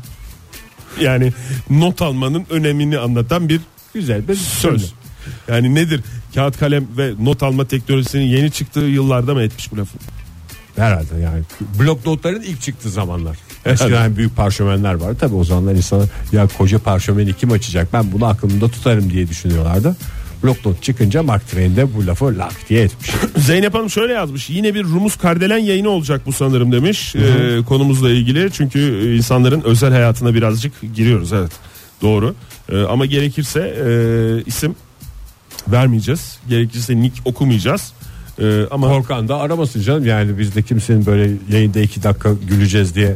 Yani 1.02 1.34
not 1.70 2.02
almanın 2.02 2.46
önemini 2.50 2.98
anlatan 2.98 3.50
bir 3.50 3.62
Güzel 3.94 4.28
bir 4.28 4.36
Söz. 4.36 4.94
Yani 5.48 5.76
nedir? 5.76 6.02
Kağıt 6.36 6.58
kalem 6.58 6.88
ve 6.98 7.14
not 7.20 7.44
alma 7.44 7.66
teknolojisinin 7.66 8.24
yeni 8.24 8.52
çıktığı 8.52 8.80
yıllarda 8.80 9.34
mı 9.34 9.42
etmiş 9.42 9.72
bu 9.72 9.78
lafı? 9.78 9.98
Herhalde 10.76 11.16
yani 11.24 11.42
blok 11.80 12.06
notların 12.06 12.42
ilk 12.42 12.62
çıktığı 12.62 12.90
zamanlar. 12.90 13.38
Eskiden 13.66 14.16
büyük 14.16 14.36
parşömenler 14.36 14.94
var. 14.94 15.14
Tabi 15.20 15.36
o 15.36 15.44
zamanlar 15.44 15.76
insanlar 15.76 16.10
ya 16.32 16.48
koca 16.58 16.80
parşömeni 16.80 17.34
kim 17.34 17.52
açacak 17.52 17.94
ben 17.94 18.12
bunu 18.12 18.26
aklımda 18.26 18.68
tutarım 18.68 19.10
diye 19.10 19.28
düşünüyorlardı. 19.28 19.96
Blok 20.44 20.66
not 20.66 20.84
çıkınca 20.84 21.24
Mark 21.24 21.48
Twain 21.48 21.76
de 21.76 21.96
bu 21.96 22.08
lafı 22.08 22.38
lak 22.38 22.70
diye 22.70 22.84
etmiş. 22.84 23.12
Zeynep 23.38 23.74
Hanım 23.74 23.90
şöyle 23.90 24.14
yazmış. 24.14 24.50
Yine 24.50 24.74
bir 24.74 24.84
Rumuz 24.84 25.16
Kardelen 25.16 25.58
yayını 25.58 25.90
olacak 25.90 26.22
bu 26.26 26.34
sanırım 26.34 26.72
demiş. 26.72 27.16
Ee, 27.16 27.60
konumuzla 27.68 28.10
ilgili. 28.10 28.52
Çünkü 28.52 29.14
insanların 29.18 29.62
özel 29.62 29.92
hayatına 29.92 30.34
birazcık 30.34 30.74
giriyoruz. 30.96 31.34
Evet. 31.34 31.52
Doğru. 32.02 32.36
Ee, 32.72 32.82
ama 32.82 33.06
gerekirse 33.06 33.60
e, 33.60 33.90
isim 34.46 34.76
vermeyeceğiz. 35.68 36.40
Gerekirse 36.50 36.96
nick 36.96 37.22
okumayacağız. 37.26 37.94
Ee, 38.42 38.68
ama 38.72 38.88
Korkan 38.88 39.28
da 39.28 39.38
aramasın 39.38 39.82
canım 39.82 40.06
yani 40.06 40.40
biz 40.40 40.56
de 40.56 40.62
kimsenin 40.62 41.06
böyle 41.06 41.32
yayında 41.50 41.80
iki 41.80 42.04
dakika 42.04 42.34
güleceğiz 42.34 42.96
diye 42.96 43.16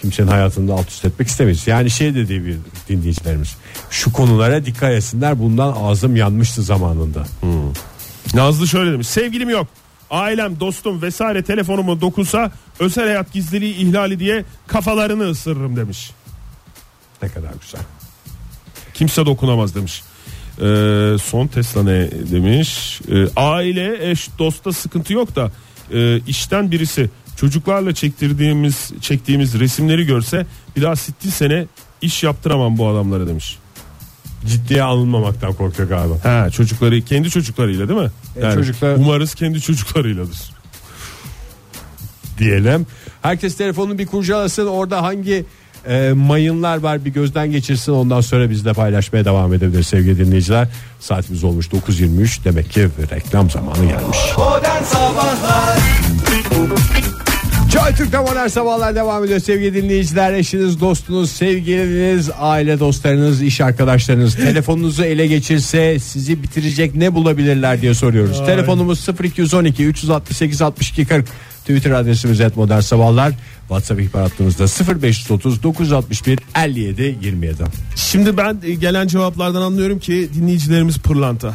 kimsenin 0.00 0.28
hayatında 0.28 0.74
alt 0.74 0.88
üst 0.88 1.04
etmek 1.04 1.28
istemeyiz. 1.28 1.66
Yani 1.66 1.90
şey 1.90 2.14
dediği 2.14 2.44
bir 2.44 2.56
dinleyicilerimiz 2.88 3.56
şu 3.90 4.12
konulara 4.12 4.64
dikkat 4.64 4.92
etsinler 4.92 5.38
bundan 5.38 5.74
ağzım 5.80 6.16
yanmıştı 6.16 6.62
zamanında. 6.62 7.24
Nazlı 8.34 8.68
şöyle 8.68 8.92
demiş. 8.92 9.08
Sevgilim 9.08 9.50
yok. 9.50 9.66
Ailem, 10.10 10.60
dostum 10.60 11.02
vesaire 11.02 11.42
telefonumu 11.42 12.00
dokunsa 12.00 12.52
özel 12.78 13.04
hayat 13.04 13.32
gizliliği 13.32 13.74
ihlali 13.74 14.18
diye 14.18 14.44
kafalarını 14.66 15.30
ısırırım 15.30 15.76
demiş. 15.76 16.10
Ne 17.22 17.28
kadar 17.28 17.50
güzel. 17.60 17.80
Kimse 18.94 19.26
dokunamaz 19.26 19.74
demiş. 19.74 20.02
Ee, 20.60 21.16
son 21.22 21.46
Tesla 21.46 21.82
ne 21.82 22.10
demiş? 22.10 23.00
Ee, 23.10 23.26
aile, 23.36 24.10
eş, 24.10 24.28
dosta 24.38 24.72
sıkıntı 24.72 25.12
yok 25.12 25.36
da 25.36 25.50
e, 25.92 26.20
işten 26.26 26.70
birisi 26.70 27.10
çocuklarla 27.36 27.94
çektirdiğimiz 27.94 28.90
çektiğimiz 29.00 29.60
resimleri 29.60 30.06
görse 30.06 30.46
bir 30.76 30.82
daha 30.82 30.96
sittin 30.96 31.30
sene 31.30 31.66
iş 32.02 32.22
yaptıramam 32.22 32.78
bu 32.78 32.88
adamlara 32.88 33.26
demiş. 33.26 33.58
Ciddiye 34.46 34.82
alınmamaktan 34.82 35.52
korkuyor 35.54 35.88
galiba. 35.88 36.14
Ha 36.22 36.50
çocukları 36.50 37.02
kendi 37.02 37.30
çocuklarıyla 37.30 37.88
değil 37.88 38.00
mi? 38.00 38.10
E, 38.36 38.52
çocuklar- 38.54 38.96
umarız 38.96 39.34
kendi 39.34 39.60
çocuklarıyladır. 39.60 40.38
diyelim. 42.38 42.86
Herkes 43.22 43.56
telefonunu 43.56 43.98
bir 43.98 44.06
kurcalasın 44.06 44.66
orada 44.66 45.02
hangi 45.02 45.44
e, 45.88 46.12
mayınlar 46.12 46.78
var 46.78 47.04
bir 47.04 47.10
gözden 47.10 47.52
geçirsin 47.52 47.92
ondan 47.92 48.20
sonra 48.20 48.50
bizle 48.50 48.72
paylaşmaya 48.72 49.24
devam 49.24 49.54
edebilir 49.54 49.82
sevgili 49.82 50.18
dinleyiciler. 50.18 50.68
Saatimiz 51.00 51.44
olmuş 51.44 51.66
9.23 51.66 52.44
demek 52.44 52.70
ki 52.70 52.88
reklam 53.10 53.50
zamanı 53.50 53.86
gelmiş. 53.86 54.18
Modern 54.36 54.82
Sabahlar 54.84 55.78
Joy 57.72 57.94
Türk'te 57.96 58.18
modern 58.18 58.46
sabahlar 58.46 58.94
devam 58.94 59.24
ediyor 59.24 59.40
sevgili 59.40 59.82
dinleyiciler. 59.82 60.32
Eşiniz, 60.32 60.80
dostunuz, 60.80 61.30
sevgiliniz, 61.30 62.30
aile 62.38 62.80
dostlarınız, 62.80 63.42
iş 63.42 63.60
arkadaşlarınız 63.60 64.34
telefonunuzu 64.34 65.04
ele 65.04 65.26
geçirse 65.26 65.98
sizi 65.98 66.42
bitirecek 66.42 66.94
ne 66.94 67.14
bulabilirler 67.14 67.80
diye 67.80 67.94
soruyoruz. 67.94 68.46
Telefonumuz 68.46 69.08
0212 69.22 69.84
368 69.84 70.62
62 70.62 71.06
40. 71.06 71.26
Twitter 71.68 71.90
adresimiz 71.90 72.40
et 72.40 72.56
modern 72.56 72.80
sabahlar. 72.80 73.32
WhatsApp 73.60 74.00
ihbar 74.00 74.22
hattımızda 74.22 74.64
0530 75.00 75.62
961 75.62 76.38
57 76.64 77.18
27. 77.22 77.56
Şimdi 77.96 78.36
ben 78.36 78.58
e, 78.62 78.74
gelen 78.74 79.06
cevaplardan 79.06 79.62
anlıyorum 79.62 79.98
ki 79.98 80.28
dinleyicilerimiz 80.34 80.98
pırlanta. 80.98 81.54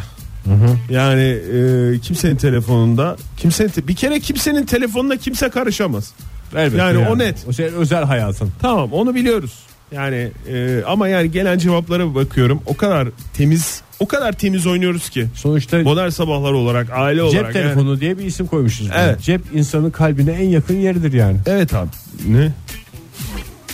Yani 0.90 1.22
e, 1.24 2.00
kimsenin 2.00 2.36
telefonunda 2.36 3.18
kimsenin 3.38 3.70
te- 3.70 3.88
bir 3.88 3.96
kere 3.96 4.20
kimsenin 4.20 4.66
telefonuna 4.66 5.18
kimse 5.18 5.50
karışamaz. 5.50 6.12
Elbette 6.56 6.78
Yani 6.78 6.98
o 6.98 7.18
net. 7.18 7.46
O 7.50 7.54
senin 7.54 7.74
özel 7.74 8.04
hayatın. 8.04 8.52
Tamam 8.62 8.94
onu 8.94 9.16
biliyoruz. 9.16 9.54
Yani 9.92 10.32
e, 10.54 10.84
ama 10.88 11.08
yani 11.08 11.32
gelen 11.32 11.58
cevaplara 11.58 12.16
bakıyorum 12.16 12.62
o 12.66 12.78
kadar 12.78 13.08
temiz 13.34 13.82
o 14.04 14.08
kadar 14.08 14.34
temiz 14.34 14.68
oynuyoruz 14.68 15.10
ki. 15.10 15.28
Sonuçta 15.36 15.78
Modern 15.80 16.10
sabahlar 16.10 16.52
olarak 16.54 16.88
aile 16.92 17.22
olarak. 17.24 17.34
cep 17.34 17.44
yani- 17.44 17.54
telefonu 17.54 18.00
diye 18.00 18.18
bir 18.18 18.26
isim 18.26 18.48
koymuşuz. 18.48 18.88
buna. 18.90 18.98
Evet. 19.04 19.22
Cep 19.22 19.42
insanın 19.54 19.92
kalbine 19.92 20.32
en 20.32 20.50
yakın 20.50 20.76
yeridir 20.76 21.14
yani. 21.14 21.38
Evet 21.46 21.74
abi. 21.74 21.90
Ne? 22.28 22.52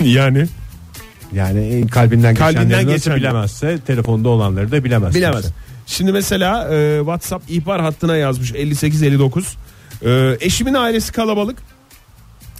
yani 0.03 0.47
Yani 1.33 1.59
en 1.59 1.87
kalbinden, 1.87 2.35
Kalbinden 2.35 2.65
geçenleri 2.69 2.95
geçen- 2.95 3.15
bilemezse 3.15 3.79
telefonda 3.87 4.29
olanları 4.29 4.71
da 4.71 4.83
bilemez. 4.83 5.15
bilemez. 5.15 5.41
kimse. 5.41 5.55
Şimdi 5.85 6.11
mesela 6.11 6.69
e, 6.75 6.97
WhatsApp 6.99 7.51
ihbar 7.51 7.81
hattına 7.81 8.17
yazmış 8.17 8.53
5859. 8.53 9.57
E, 10.05 10.37
eşimin 10.41 10.73
ailesi 10.73 11.11
kalabalık. 11.11 11.57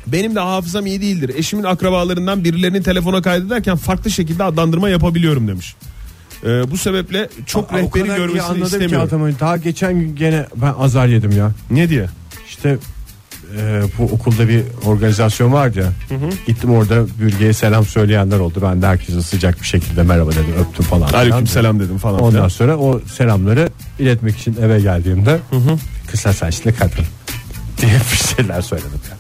Benim 0.08 0.36
de 0.36 0.40
hafızam 0.40 0.86
iyi 0.86 1.02
değildir. 1.02 1.32
Eşimin 1.38 1.64
akrabalarından 1.64 2.44
birilerinin 2.44 2.82
telefona 2.84 3.22
kaydederken 3.22 3.76
farklı 3.78 4.12
şekilde 4.12 4.44
adlandırma 4.44 4.90
yapabiliyorum 4.90 5.48
demiş. 5.48 5.76
E, 6.44 6.72
bu 6.72 6.78
sebeple 6.78 7.30
çok 7.46 7.74
Aa, 7.74 7.78
rehberi 7.78 8.08
görmesini 8.16 8.64
istemiyorum. 8.64 9.08
adamı. 9.08 9.40
Daha 9.40 9.58
geçen 9.58 10.00
gün 10.00 10.16
gene 10.16 10.46
ben 10.56 10.74
azar 10.80 11.08
yedim 11.08 11.32
ya. 11.32 11.52
Ne 11.72 11.90
diye? 11.90 12.06
İşte 12.48 12.78
e, 13.58 13.82
bu 13.98 14.04
okulda 14.04 14.48
bir 14.50 14.64
organizasyon 14.86 15.54
vardı 15.54 15.80
ya. 15.80 16.18
Gittim 16.48 16.72
orada 16.76 17.06
bürgeye 17.20 17.54
selam 17.54 17.86
söyleyenler 17.86 18.40
oldu. 18.40 18.60
Ben 18.62 18.82
de 18.82 18.88
herkese 18.88 19.22
sıcak 19.22 19.62
bir 19.62 19.66
şekilde 19.66 20.04
merhaba 20.04 20.32
dedim 20.32 20.54
öptüm 20.60 20.86
falan. 20.86 21.08
Aleyküm 21.14 21.48
selam 21.48 21.80
dedim 21.80 21.98
falan. 21.98 22.20
Ondan 22.20 22.32
filan. 22.32 22.48
sonra 22.48 22.78
o 22.78 23.00
selamları 23.00 23.70
iletmek 24.00 24.38
için 24.38 24.56
eve 24.62 24.80
geldiğimde 24.80 25.40
kısa 26.12 26.34
saçlı 26.34 26.76
kadın 26.76 27.06
diye 27.82 27.92
bir 28.12 28.18
şeyler 28.36 28.62
söyledim. 28.62 28.92
Yani. 29.10 29.20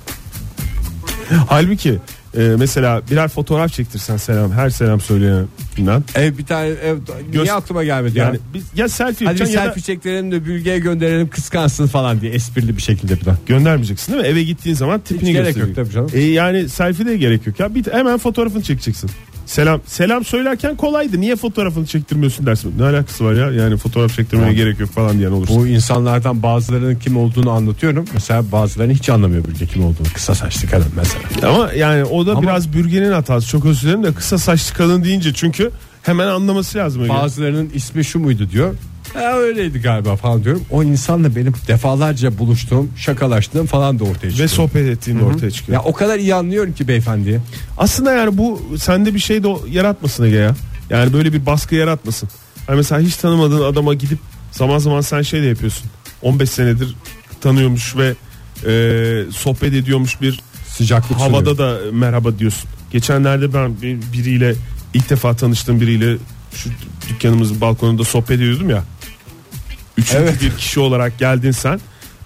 Halbuki 1.47 1.99
e, 2.39 2.55
mesela 2.59 3.01
birer 3.11 3.27
fotoğraf 3.27 3.73
çektirsen 3.73 4.17
selam 4.17 4.51
her 4.51 4.69
selam 4.69 5.01
söyleyenden. 5.01 6.03
Ev 6.15 6.37
bir 6.37 6.45
tane 6.45 6.67
ev 6.67 6.95
niye 6.95 7.31
Göz- 7.43 7.49
aklıma 7.49 7.83
gelmedi 7.83 8.17
Yani 8.17 8.27
yani. 8.27 8.39
biz 8.53 8.63
ya 8.75 8.89
selfie 8.89 9.27
Hadi 9.27 9.35
bir 9.35 9.39
yapacaksın 9.39 9.53
ya 9.53 9.59
da 9.61 9.65
selfie 9.65 9.83
çektirelim 9.83 10.31
de 10.31 10.45
bülgeye 10.45 10.79
gönderelim 10.79 11.29
kıskansın 11.29 11.87
falan 11.87 12.21
diye 12.21 12.31
esprili 12.31 12.77
bir 12.77 12.81
şekilde 12.81 13.19
bir 13.19 13.25
daha. 13.25 13.37
göndermeyeceksin 13.47 14.13
değil 14.13 14.23
mi? 14.23 14.29
Eve 14.29 14.43
gittiğin 14.43 14.75
zaman 14.75 14.99
tipini 14.99 15.33
gerek 15.33 15.57
yok 15.57 15.69
tabii 15.75 15.89
canım. 15.91 16.09
E, 16.13 16.19
yani 16.21 16.69
selfie 16.69 17.05
de 17.05 17.17
gerek 17.17 17.47
yok 17.47 17.59
ya. 17.59 17.75
Bir, 17.75 17.85
hemen 17.91 18.17
fotoğrafını 18.17 18.63
çekeceksin. 18.63 19.09
Selam 19.49 19.81
selam 19.85 20.25
söylerken 20.25 20.75
kolaydı. 20.77 21.21
Niye 21.21 21.35
fotoğrafını 21.35 21.85
çektirmiyorsun 21.85 22.45
dersin. 22.45 22.73
Ne 22.79 22.83
alakası 22.83 23.25
var 23.25 23.33
ya? 23.33 23.51
Yani 23.63 23.77
fotoğraf 23.77 24.13
çektirmeye 24.13 24.43
Tamam. 24.43 24.55
gerek 24.55 24.79
yok 24.79 24.89
falan 24.89 25.19
diyen 25.19 25.31
olursa. 25.31 25.55
Bu 25.55 25.67
insanlardan 25.67 26.43
bazılarının 26.43 26.95
kim 26.95 27.17
olduğunu 27.17 27.51
anlatıyorum. 27.51 28.05
Mesela 28.13 28.51
bazılarının 28.51 28.93
hiç 28.93 29.09
anlamıyor 29.09 29.43
bülge 29.45 29.65
kim 29.65 29.85
olduğunu. 29.85 30.07
Kısa 30.13 30.35
saçlı 30.35 30.69
kadın 30.69 30.91
mesela. 30.95 31.53
Ama 31.53 31.73
yani 31.73 32.03
o 32.03 32.25
da 32.25 32.31
Ama- 32.31 32.41
biraz 32.41 32.73
bürgenin 32.73 33.11
hatası. 33.11 33.47
Çok 33.47 33.65
özür 33.65 33.81
dilerim 33.81 34.03
de 34.03 34.13
kısa 34.13 34.37
saçlı 34.37 34.75
kadın 34.75 35.03
deyince 35.03 35.33
çünkü 35.33 35.71
hemen 36.03 36.27
anlaması 36.27 36.77
lazım. 36.77 37.09
Bazılarının 37.09 37.69
ismi 37.73 38.05
şu 38.05 38.19
muydu 38.19 38.49
diyor. 38.51 38.75
Ha, 39.13 39.33
öyleydi 39.37 39.81
galiba 39.81 40.15
falan 40.15 40.43
diyorum. 40.43 40.63
O 40.71 40.83
insanla 40.83 41.35
benim 41.35 41.53
defalarca 41.67 42.37
buluştuğum, 42.37 42.89
şakalaştığım 42.97 43.65
falan 43.65 43.99
da 43.99 44.03
ortaya 44.03 44.29
çıkıyor. 44.29 44.39
Ve 44.39 44.47
sohbet 44.47 44.87
ettiğin 44.87 45.19
ortaya 45.19 45.51
çıkıyor. 45.51 45.77
ya 45.77 45.83
o 45.83 45.93
kadar 45.93 46.19
iyi 46.19 46.35
anlıyorum 46.35 46.73
ki 46.73 46.87
beyefendiye. 46.87 47.39
Aslında 47.77 48.13
yani 48.13 48.37
bu 48.37 48.61
sende 48.77 49.13
bir 49.13 49.19
şey 49.19 49.43
de 49.43 49.47
yaratmasın 49.69 50.23
Ege 50.23 50.35
ya. 50.35 50.55
Yani 50.89 51.13
böyle 51.13 51.33
bir 51.33 51.45
baskı 51.45 51.75
yaratmasın. 51.75 52.29
Hani 52.67 52.77
mesela 52.77 53.01
hiç 53.01 53.15
tanımadığın 53.15 53.63
adama 53.63 53.93
gidip 53.93 54.19
zaman 54.51 54.77
zaman 54.77 55.01
sen 55.01 55.21
şey 55.21 55.41
de 55.41 55.45
yapıyorsun. 55.45 55.85
15 56.21 56.49
senedir 56.49 56.95
tanıyormuş 57.41 57.95
ve 57.97 58.13
e, 58.67 59.31
sohbet 59.31 59.73
ediyormuş 59.73 60.21
bir 60.21 60.39
Sıcaklık 60.67 61.19
havada 61.19 61.49
sunuyor. 61.49 61.57
da 61.57 61.77
merhaba 61.91 62.39
diyorsun. 62.39 62.69
Geçenlerde 62.91 63.53
ben 63.53 63.81
bir- 63.81 63.97
biriyle 64.13 64.55
ilk 64.93 65.09
defa 65.09 65.35
tanıştığım 65.35 65.81
biriyle 65.81 66.17
şu 66.55 66.69
dükkanımızın 67.09 67.61
balkonunda 67.61 68.03
sohbet 68.03 68.31
ediyordum 68.31 68.69
ya. 68.69 68.83
Üçüncü 69.99 70.23
Evet. 70.23 70.41
bir 70.41 70.51
kişi 70.57 70.79
olarak 70.79 71.19
geldin 71.19 71.51
sen. 71.51 71.79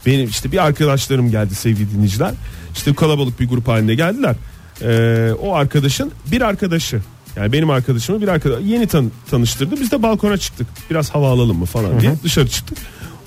Benim 0.05 0.29
işte 0.29 0.51
bir 0.51 0.65
arkadaşlarım 0.65 1.31
geldi 1.31 1.55
sevgili 1.55 1.91
dinleyiciler. 1.91 2.31
İşte 2.75 2.95
kalabalık 2.95 3.39
bir 3.39 3.49
grup 3.49 3.67
halinde 3.67 3.95
geldiler. 3.95 4.35
Ee, 4.81 5.31
o 5.41 5.53
arkadaşın 5.55 6.11
bir 6.31 6.41
arkadaşı 6.41 7.01
yani 7.35 7.53
benim 7.53 7.69
arkadaşımı 7.69 8.21
bir 8.21 8.27
arkadaş 8.27 8.59
yeni 8.63 8.87
tan- 8.87 9.11
tanıştırdı. 9.31 9.75
Biz 9.81 9.91
de 9.91 10.03
balkona 10.03 10.37
çıktık. 10.37 10.67
Biraz 10.89 11.09
hava 11.09 11.29
alalım 11.31 11.57
mı 11.57 11.65
falan 11.65 11.99
diye 11.99 12.13
dışarı 12.23 12.47
çıktık. 12.49 12.77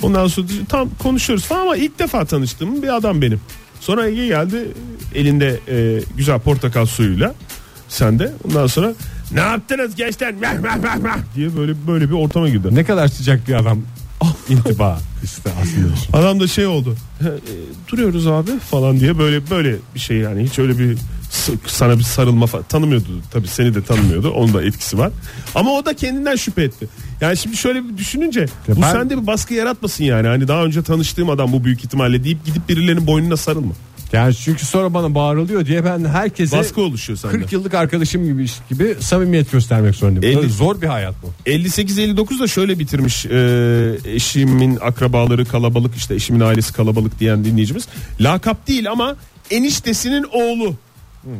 Ondan 0.02 0.26
sonra 0.26 0.46
tam 0.68 0.88
konuşuyoruz 0.98 1.44
falan 1.44 1.60
ama 1.60 1.76
ilk 1.76 1.98
defa 1.98 2.24
tanıştığım 2.24 2.82
bir 2.82 2.96
adam 2.96 3.22
benim. 3.22 3.40
Sonra 3.80 4.06
Ege 4.08 4.26
geldi 4.26 4.68
elinde 5.14 5.60
e, 5.68 6.00
güzel 6.16 6.38
portakal 6.40 6.86
suyuyla 6.86 7.34
sen 7.88 8.18
de 8.18 8.32
ondan 8.44 8.66
sonra 8.66 8.92
ne 9.32 9.40
yaptınız 9.40 9.96
gençler 9.96 10.34
Meh, 10.34 10.52
meh, 10.52 10.76
meh, 10.76 10.96
meh 10.96 11.16
diye 11.36 11.56
böyle 11.56 11.72
böyle 11.86 12.08
bir 12.08 12.14
ortama 12.14 12.48
girdi. 12.48 12.68
Ne 12.74 12.84
kadar 12.84 13.08
sıcak 13.08 13.48
bir 13.48 13.54
adam. 13.54 13.78
İntiba. 14.48 14.98
İşte 15.24 15.50
aslında. 15.62 16.18
Adam 16.18 16.40
da 16.40 16.46
şey 16.46 16.66
oldu. 16.66 16.96
"He, 17.18 17.28
e, 17.28 17.32
duruyoruz 17.92 18.26
abi 18.26 18.50
falan 18.70 19.00
diye 19.00 19.18
böyle 19.18 19.50
böyle 19.50 19.76
bir 19.94 20.00
şey 20.00 20.16
yani. 20.16 20.42
Hiç 20.44 20.58
öyle 20.58 20.78
bir 20.78 20.98
s- 21.30 21.52
sana 21.66 21.98
bir 21.98 22.02
sarılma 22.02 22.46
falan 22.46 22.64
tanımıyordu. 22.68 23.06
Tabii 23.32 23.48
seni 23.48 23.74
de 23.74 23.82
tanımıyordu. 23.82 24.30
Onun 24.30 24.54
da 24.54 24.62
etkisi 24.64 24.98
var. 24.98 25.10
Ama 25.54 25.70
o 25.70 25.84
da 25.86 25.94
kendinden 25.94 26.36
şüphe 26.36 26.62
etti. 26.62 26.88
Yani 27.20 27.36
şimdi 27.36 27.56
şöyle 27.56 27.84
bir 27.88 27.96
düşününce 27.98 28.46
bu 28.68 28.82
ben- 28.82 28.92
sende 28.92 29.22
bir 29.22 29.26
baskı 29.26 29.54
yaratmasın 29.54 30.04
yani. 30.04 30.28
Hani 30.28 30.48
daha 30.48 30.64
önce 30.64 30.82
tanıştığım 30.82 31.30
adam 31.30 31.52
bu 31.52 31.64
büyük 31.64 31.84
ihtimalle 31.84 32.24
deyip 32.24 32.44
gidip 32.46 32.68
birilerinin 32.68 33.06
boynuna 33.06 33.36
sarılma 33.36 33.72
Yani 34.12 34.34
çünkü 34.34 34.66
sonra 34.66 34.94
bana 34.94 35.14
bağırılıyor 35.14 35.66
diye 35.66 35.84
ben 35.84 36.04
herkese 36.04 36.58
baskı 36.58 36.80
oluşuyor 36.80 37.18
sende 37.18 37.38
40 37.38 37.52
yıllık 37.52 37.74
arkadaşım 37.74 38.24
gibi 38.24 38.46
gibi 38.70 38.96
samimiyet 39.00 39.52
göstermek 39.52 39.94
zorundayım. 39.94 40.24
Elli- 40.36 40.36
Böyle 40.42 40.48
zor 40.52 40.80
bir 40.82 40.86
hayat 40.86 41.14
bu. 41.22 41.50
58-59 41.50 42.40
da 42.40 42.46
şöyle 42.46 42.78
bitirmiş 42.78 43.26
e, 43.26 43.98
eşimin 44.04 44.76
akrabaları 44.76 45.44
kalabalık 45.44 45.96
işte 45.96 46.14
eşimin 46.14 46.40
ailesi 46.40 46.72
kalabalık 46.72 47.20
diyen 47.20 47.44
dinleyicimiz. 47.44 47.88
Lakap 48.20 48.68
değil 48.68 48.90
ama 48.90 49.16
eniştesinin 49.50 50.26
oğlu 50.32 50.74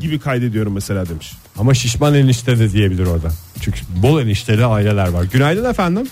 gibi 0.00 0.18
kaydediyorum 0.18 0.72
mesela 0.72 1.08
demiş. 1.08 1.32
Ama 1.58 1.74
şişman 1.74 2.14
enişte 2.14 2.58
de 2.58 2.72
diyebilir 2.72 3.06
orada. 3.06 3.28
Çünkü 3.60 3.80
bol 4.02 4.20
enişteli 4.22 4.64
aileler 4.64 5.08
var. 5.08 5.24
Günaydın 5.32 5.70
efendim. 5.70 6.06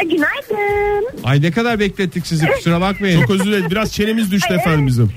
Günaydın. 0.00 1.18
Ay 1.24 1.42
ne 1.42 1.50
kadar 1.50 1.78
beklettik 1.80 2.26
sizi 2.26 2.46
kusura 2.46 2.80
bakmayın. 2.80 3.20
Çok 3.20 3.30
özür 3.30 3.44
dilerim 3.44 3.70
biraz 3.70 3.92
çenemiz 3.92 4.30
düştü 4.30 4.54
efendim 4.54 4.86
bizim. 4.86 5.12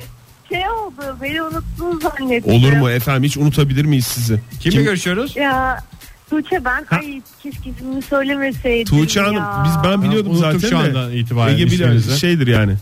Şey 0.51 0.69
oldu 0.69 1.17
beni 1.21 1.41
unuttunuz 1.41 2.01
zannettim. 2.03 2.53
Olur 2.53 2.73
mu 2.73 2.89
efendim 2.89 3.23
hiç 3.23 3.37
unutabilir 3.37 3.85
miyiz 3.85 4.07
sizi? 4.07 4.39
Kimle 4.59 4.75
Kim- 4.75 4.83
görüşüyoruz? 4.83 5.35
Ya 5.35 5.83
Tuğçe 6.29 6.65
ben 6.65 6.85
ay 6.91 7.21
keşke 7.43 7.69
ismini 7.69 8.01
söylemeseydim 8.01 8.85
Tuğçe 8.97 9.19
Hanım 9.21 9.35
ya. 9.35 9.63
biz 9.65 9.71
ben 9.91 10.01
biliyordum 10.01 10.35
zaten 10.35 10.69
şu 10.69 10.77
andan 10.77 11.11
itibaren 11.11 11.53
Ege 11.53 11.65
bilir 11.65 12.01
şeydir 12.17 12.47
yani. 12.47 12.73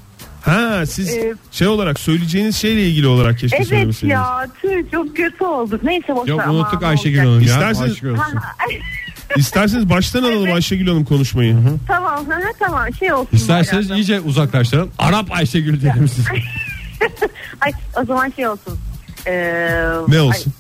Ha 0.41 0.86
siz 0.86 1.10
Ee, 1.10 1.34
şey 1.51 1.67
olarak 1.67 1.99
söyleyeceğiniz 1.99 2.55
şeyle 2.58 2.88
ilgili 2.89 3.08
olarak 3.08 3.39
keşke 3.39 3.58
Evet 3.58 3.67
söylemeseydiniz. 3.67 4.13
ya 4.13 4.47
tüh 4.62 4.91
çok 4.91 5.15
kötü 5.17 5.43
oldu. 5.43 5.79
Neyse 5.84 6.15
boş 6.15 6.29
Yok 6.29 6.47
unuttuk 6.47 6.84
Ayşegül. 6.84 7.17
Hanım 7.19 7.34
ya. 7.39 7.45
İsterseniz-. 7.45 8.01
İsterseniz 9.38 9.89
baştan 9.89 10.23
alalım 10.23 10.53
Ayşegül 10.53 10.88
Hanım 10.88 11.05
konuşmayı. 11.05 11.55
tamam 11.88 12.25
ha, 12.29 12.39
tamam 12.60 12.93
şey 12.99 13.13
olsun. 13.13 13.29
İsterseniz 13.32 13.89
iyice 13.91 14.19
uzaklaştıralım. 14.19 14.91
Arap 14.99 15.32
Ayşegül 15.32 15.82
diyelim 15.82 16.08
siz. 16.08 16.25
Ay 17.62 17.72
o 18.02 18.06
zaman 18.06 18.30
şey 18.36 18.48
olsun. 18.48 18.80
Ee, 19.28 19.82
Ne 20.08 20.22
olsun? 20.22 20.54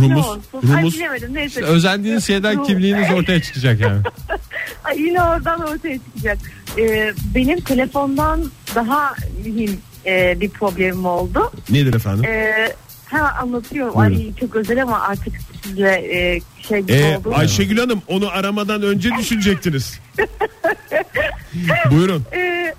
Ay, 0.00 0.08
ne 0.08 0.14
Rumuz, 0.14 0.26
olsun? 0.26 0.42
Ay 0.74 0.82
Rumuz. 0.82 0.94
bilemedim 0.94 1.34
neyse. 1.34 1.62
Özendiğiniz 1.62 2.26
şeyden 2.26 2.62
kimliğiniz 2.64 3.10
ortaya 3.10 3.42
çıkacak 3.42 3.80
yani. 3.80 4.00
Ay, 4.84 5.00
yine 5.02 5.22
oradan 5.22 5.60
ortaya 5.60 5.98
çıkacak. 5.98 6.38
Ee, 6.78 7.12
benim 7.34 7.60
telefondan 7.60 8.50
daha 8.74 9.14
mühim 9.44 9.80
e, 10.06 10.40
bir 10.40 10.48
problemim 10.50 11.06
oldu. 11.06 11.52
Nedir 11.70 11.94
efendim? 11.94 12.24
Ee, 12.24 12.72
hemen 13.06 13.34
anlatıyorum. 13.34 13.94
Buyurun. 13.94 14.14
Ay 14.16 14.34
çok 14.40 14.56
özel 14.56 14.82
ama 14.82 15.00
artık 15.00 15.34
size 15.64 15.88
e, 15.90 16.40
şey 16.68 16.80
gibi 16.80 16.92
Ee, 16.92 17.16
oldu. 17.16 17.32
Ayşegül 17.34 17.78
Hanım 17.78 18.02
onu 18.08 18.28
aramadan 18.30 18.82
önce 18.82 19.10
düşünecektiniz. 19.18 20.00
Buyurun. 21.90 22.24
Ee, 22.32 22.74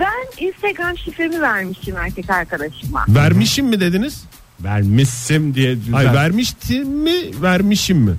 ben 0.00 0.46
Instagram 0.46 0.98
şifremi 0.98 1.40
vermişim 1.40 1.96
erkek 1.96 2.30
arkadaşıma. 2.30 3.04
Vermişim 3.08 3.66
mi 3.66 3.80
dediniz? 3.80 4.24
Vermişsim 4.60 5.54
diye. 5.54 5.76
Hayır 5.92 6.12
vermiştim 6.12 6.88
mi 6.88 7.42
vermişim 7.42 7.98
mi? 7.98 8.12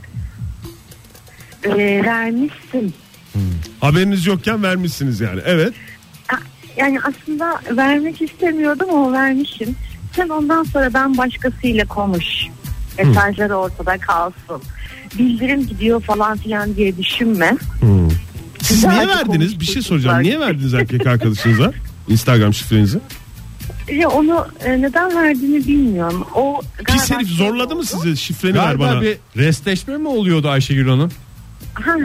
Ee, 1.64 2.02
vermişsin. 2.06 2.94
Haberiniz 3.80 4.26
yokken 4.26 4.64
vermişsiniz 4.64 5.20
yani. 5.20 5.42
Evet. 5.46 5.74
Yani 6.78 7.00
aslında 7.00 7.62
vermek 7.78 8.22
istemiyordum 8.22 8.90
ama 8.90 9.14
vermişim. 9.14 9.76
Sen 10.16 10.30
ondan 10.30 10.64
sonra 10.64 10.94
ben 10.94 11.18
başkasıyla 11.18 11.86
konuş. 11.86 12.26
Mesajları 12.98 13.56
ortada 13.56 13.98
kalsın. 13.98 14.62
Bildirim 15.18 15.68
gidiyor 15.68 16.02
falan 16.02 16.38
filan 16.38 16.76
diye 16.76 16.98
düşünme. 16.98 17.58
Siz 18.68 18.84
niye 18.84 19.08
verdiniz? 19.08 19.60
Bir 19.60 19.66
şey 19.66 19.82
soracağım. 19.82 20.24
Niye 20.24 20.40
verdiniz 20.40 20.74
erkek 20.74 21.08
arkadaşınıza 21.08 21.74
Instagram 22.10 22.54
şifrenizi? 22.54 23.00
Ya 23.94 24.10
onu 24.10 24.48
e, 24.66 24.82
neden 24.82 25.16
verdiğini 25.16 25.68
bilmiyorum. 25.68 26.28
O 26.36 26.62
Pis 26.78 26.86
galiba 26.86 27.16
herif 27.16 27.28
şey 27.28 27.38
zorladı 27.38 27.76
mı 27.76 27.86
sizi? 27.86 28.18
Şifreni 28.18 28.54
ver 28.54 28.64
Galiba 28.64 28.84
bana. 28.84 29.02
bir 29.02 29.18
restleşme 29.38 29.98
mi 29.98 30.08
oluyordu 30.08 30.50
Ayşegül 30.50 30.90
Hanım? 30.90 31.12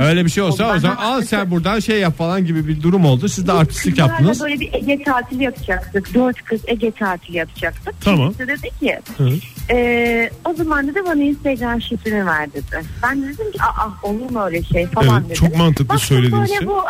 Öyle 0.01 0.25
bir 0.25 0.31
şey 0.31 0.43
olsa 0.43 0.75
o 0.77 0.79
zaman 0.79 0.97
al 0.97 1.23
sen 1.23 1.51
buradan 1.51 1.81
şey 1.81 2.01
yap 2.01 2.19
falan 2.19 2.45
gibi 2.45 2.69
bir 2.69 2.83
durum 2.83 3.05
oldu. 3.05 3.29
Siz 3.29 3.47
de 3.47 3.53
artistlik 3.53 3.95
Kızlarla 3.97 4.13
yaptınız. 4.13 4.41
böyle 4.41 4.61
bir 4.61 4.73
Ege 4.75 5.03
tatili 5.05 5.45
yapacaktık. 5.45 6.15
Dört 6.15 6.45
kız 6.45 6.61
Ege 6.67 6.91
tatili 6.91 7.37
yapacaktık. 7.37 7.95
Tamam. 8.05 8.33
Kimisi 8.33 8.49
dedi 8.49 8.71
ki 8.81 8.99
Hı. 9.19 9.31
e, 9.75 10.31
o 10.45 10.55
zaman 10.55 10.89
dedi 10.89 11.01
bana 11.07 11.23
Instagram 11.23 11.83
şifreni 11.83 12.27
ver 12.27 12.53
dedi. 12.53 12.83
Ben 13.03 13.23
de 13.23 13.27
dedim 13.29 13.53
ki 13.53 13.59
aa 13.63 14.09
olur 14.09 14.31
mu 14.31 14.45
öyle 14.45 14.63
şey 14.63 14.87
falan 14.87 15.21
Evet, 15.21 15.25
dedim. 15.31 15.49
çok 15.49 15.57
mantıklı 15.57 15.89
Baktım 15.89 16.07
söylediğiniz 16.09 16.51
böyle 16.51 16.59
şey. 16.59 16.67
Bu, 16.69 16.83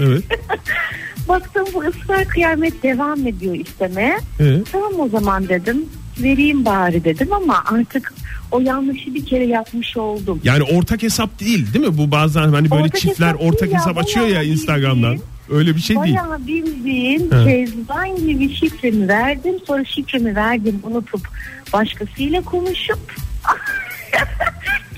Evet. 0.00 0.22
baktım 1.28 1.64
bu 1.74 1.80
ısrar 1.84 2.24
kıyamet 2.24 2.82
devam 2.82 3.26
ediyor 3.26 3.54
istemeye. 3.54 4.18
Evet. 4.40 4.66
Tamam 4.72 4.92
o 5.00 5.08
zaman 5.08 5.48
dedim. 5.48 5.84
Vereyim 6.22 6.64
bari 6.64 7.04
dedim 7.04 7.32
ama 7.32 7.64
artık 7.72 8.12
o 8.50 8.60
yanlışı 8.60 9.14
bir 9.14 9.26
kere 9.26 9.46
yapmış 9.46 9.96
oldum. 9.96 10.40
Yani 10.44 10.62
ortak 10.62 11.02
hesap 11.02 11.40
değil 11.40 11.74
değil 11.74 11.86
mi? 11.86 11.98
Bu 11.98 12.10
bazen 12.10 12.42
hani 12.52 12.70
böyle 12.70 12.82
Ortak 12.82 13.00
çiftler 13.00 13.26
hesap 13.26 13.42
ortak 13.42 13.60
değil 13.60 13.72
ya, 13.72 13.78
hesap 13.78 13.98
açıyor 13.98 14.26
ya 14.26 14.32
bayağı 14.32 14.46
Instagram'dan. 14.46 15.12
bildiğin- 15.12 15.22
Öyle 15.50 15.76
bir 15.76 15.80
şey 15.80 15.96
değil. 16.04 16.16
Bayağı 16.16 16.46
bildiğin 16.46 17.30
He. 17.30 17.44
Kezban 17.44 18.16
gibi 18.26 18.54
şifremi 18.54 19.08
verdim. 19.08 19.54
Sonra 19.66 19.84
şifremi 19.84 20.36
verdim 20.36 20.80
unutup 20.82 21.28
başkasıyla 21.72 22.42
konuşup 22.42 22.98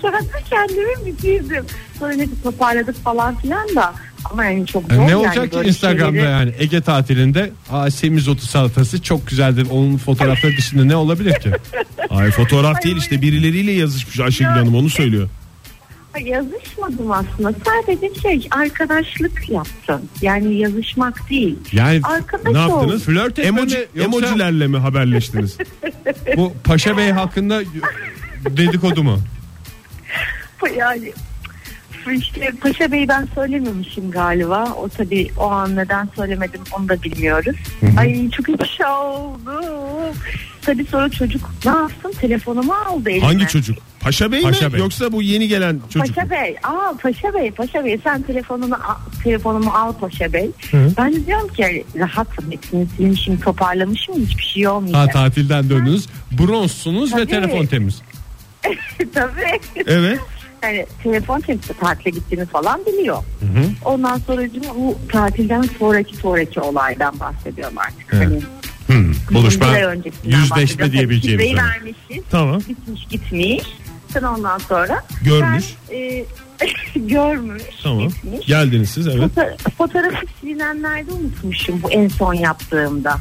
kendi 0.02 0.26
kendimi 0.50 1.06
bitirdim. 1.06 1.64
Sonra 1.98 2.12
ne 2.12 2.26
toparladık 2.42 2.96
falan 3.04 3.34
filan 3.36 3.68
da 3.76 3.94
ama 4.30 4.44
yani 4.44 4.66
çok 4.66 4.82
zor 4.82 4.90
E, 4.94 4.98
ne 4.98 5.02
yani 5.10 5.16
olacak 5.16 5.52
ki 5.52 5.58
Instagram'da 5.64 6.18
şeyleri- 6.20 6.30
yani 6.30 6.52
Ege 6.58 6.80
tatilinde 6.80 7.50
Aa, 7.70 7.90
semizotu 7.90 8.46
salatası 8.46 9.02
çok 9.02 9.26
güzeldir. 9.26 9.66
Onun 9.70 9.96
fotoğrafları 9.96 10.56
dışında 10.56 10.84
ne 10.84 10.96
olabilir 10.96 11.34
ki? 11.40 11.50
Ay 12.18 12.30
fotoğraf 12.30 12.76
Ay, 12.76 12.82
değil 12.82 12.96
işte 12.96 13.22
birileriyle 13.22 13.72
yazışmış 13.72 14.20
Ayşegül 14.20 14.44
Ya- 14.50 14.56
Hanım 14.56 14.74
onu 14.74 14.90
söylüyor. 14.90 15.28
Yazışmadım 16.24 17.12
aslında. 17.12 17.52
Sadece 17.64 18.20
şey 18.20 18.48
arkadaşlık 18.50 19.48
yaptım. 19.48 20.00
Yani 20.22 20.54
yazışmak 20.58 21.30
değil. 21.30 21.58
Yani 21.72 22.00
Arkadaş 22.02 22.52
Ne 22.52 22.58
yaptınız? 22.58 22.84
olduk. 22.94 23.00
flört 23.02 23.38
etme 23.38 23.44
Emoji, 23.60 23.76
mi 23.76 23.82
yoksa 23.94 24.04
emojilerle 24.04 24.66
mi 24.66 24.78
haberleştiniz? 24.78 25.56
bu 26.36 26.52
Paşa 26.64 26.96
Bey 26.96 27.10
hakkında 27.10 27.60
dedikodu 28.46 29.02
mu? 29.04 29.18
Yani 30.78 31.12
işte 32.12 32.52
Paşa 32.60 32.92
Bey 32.92 33.08
ben 33.08 33.28
söylememişim 33.34 34.10
galiba. 34.10 34.72
O 34.76 34.88
tabii 34.88 35.30
o 35.38 35.50
an 35.50 35.76
neden 35.76 36.08
söylemedim 36.16 36.60
onu 36.78 36.88
da 36.88 37.02
bilmiyoruz. 37.02 37.56
Ay 37.98 38.30
çok 38.30 38.48
ifşa 38.48 39.02
oldu. 39.02 39.60
Tabii 40.68 40.84
sonra 40.84 41.08
çocuk 41.08 41.50
ne 41.64 41.70
yapsın 41.70 42.12
telefonumu 42.20 42.72
aldı 42.74 43.10
eline. 43.10 43.24
Hangi 43.24 43.46
çocuk? 43.48 43.78
Paşa 44.00 44.32
Bey 44.32 44.42
Paşa 44.42 44.66
mi 44.68 44.72
Bey. 44.72 44.80
yoksa 44.80 45.12
bu 45.12 45.22
yeni 45.22 45.48
gelen 45.48 45.80
çocuk 45.92 46.08
mu? 46.08 46.14
Paşa 46.14 46.30
Bey, 46.30 46.56
aa 46.62 46.92
Paşa 47.02 47.34
Bey, 47.34 47.50
Paşa 47.50 47.84
Bey 47.84 47.98
sen 48.04 48.22
telefonunu 48.22 48.74
al- 48.74 49.22
telefonumu 49.24 49.70
al 49.70 49.92
Paşa 49.92 50.32
Bey. 50.32 50.50
Ben 50.98 51.12
de 51.12 51.26
diyorum 51.26 51.48
ki 51.48 51.84
rahatım, 51.98 52.50
hepsini 52.52 52.86
silmişim, 52.96 53.40
toparlamışım, 53.40 54.14
hiçbir 54.14 54.42
şey 54.42 54.62
Ha 54.64 54.72
olmayacak. 54.72 55.12
tatilden 55.12 55.70
döndünüz. 55.70 56.06
Bronzsunuz 56.38 57.16
ve 57.16 57.26
telefon 57.26 57.66
temiz. 57.66 58.02
Tabii. 59.14 59.60
Evet. 59.86 60.20
Yani 60.62 60.86
telefon 61.02 61.40
temsil 61.40 61.74
tatile 61.74 62.10
gittiğini 62.10 62.46
falan 62.46 62.80
biliyor. 62.86 63.22
Ondan 63.84 64.18
sonra 64.18 64.42
bu 64.76 64.98
tatilden 65.12 65.62
sonraki 65.78 66.16
sonraki 66.16 66.60
olaydan 66.60 67.20
bahsediyorum 67.20 67.78
artık. 67.78 68.12
Hani 68.14 68.40
Buluşma, 69.34 69.68
bir 69.68 69.72
ay 69.72 69.82
öncesinden 69.82 70.38
yüzleşme 70.38 70.56
bahsediyorum. 70.62 70.92
diyebileceğimiz 70.92 71.46
Şifreyi 71.46 71.56
vermişiz. 71.56 72.24
Tamam. 72.30 72.60
Bitmiş 72.68 73.06
gitmiş. 73.10 73.62
Sen 74.12 74.22
ondan 74.22 74.58
sonra 74.58 75.04
Görmüş. 75.24 75.64
Ben, 75.90 75.96
e, 75.96 76.24
görmüş. 76.96 77.62
Tamam. 77.82 78.08
Gitmiş. 78.08 78.46
Geldiniz 78.46 78.90
siz 78.90 79.06
evet. 79.06 79.16
Foto- 79.36 79.70
fotoğrafı 79.78 80.26
silinenlerde 80.40 81.12
unutmuşum 81.12 81.82
bu 81.82 81.90
en 81.90 82.08
son 82.08 82.34
yaptığımda. 82.34 83.16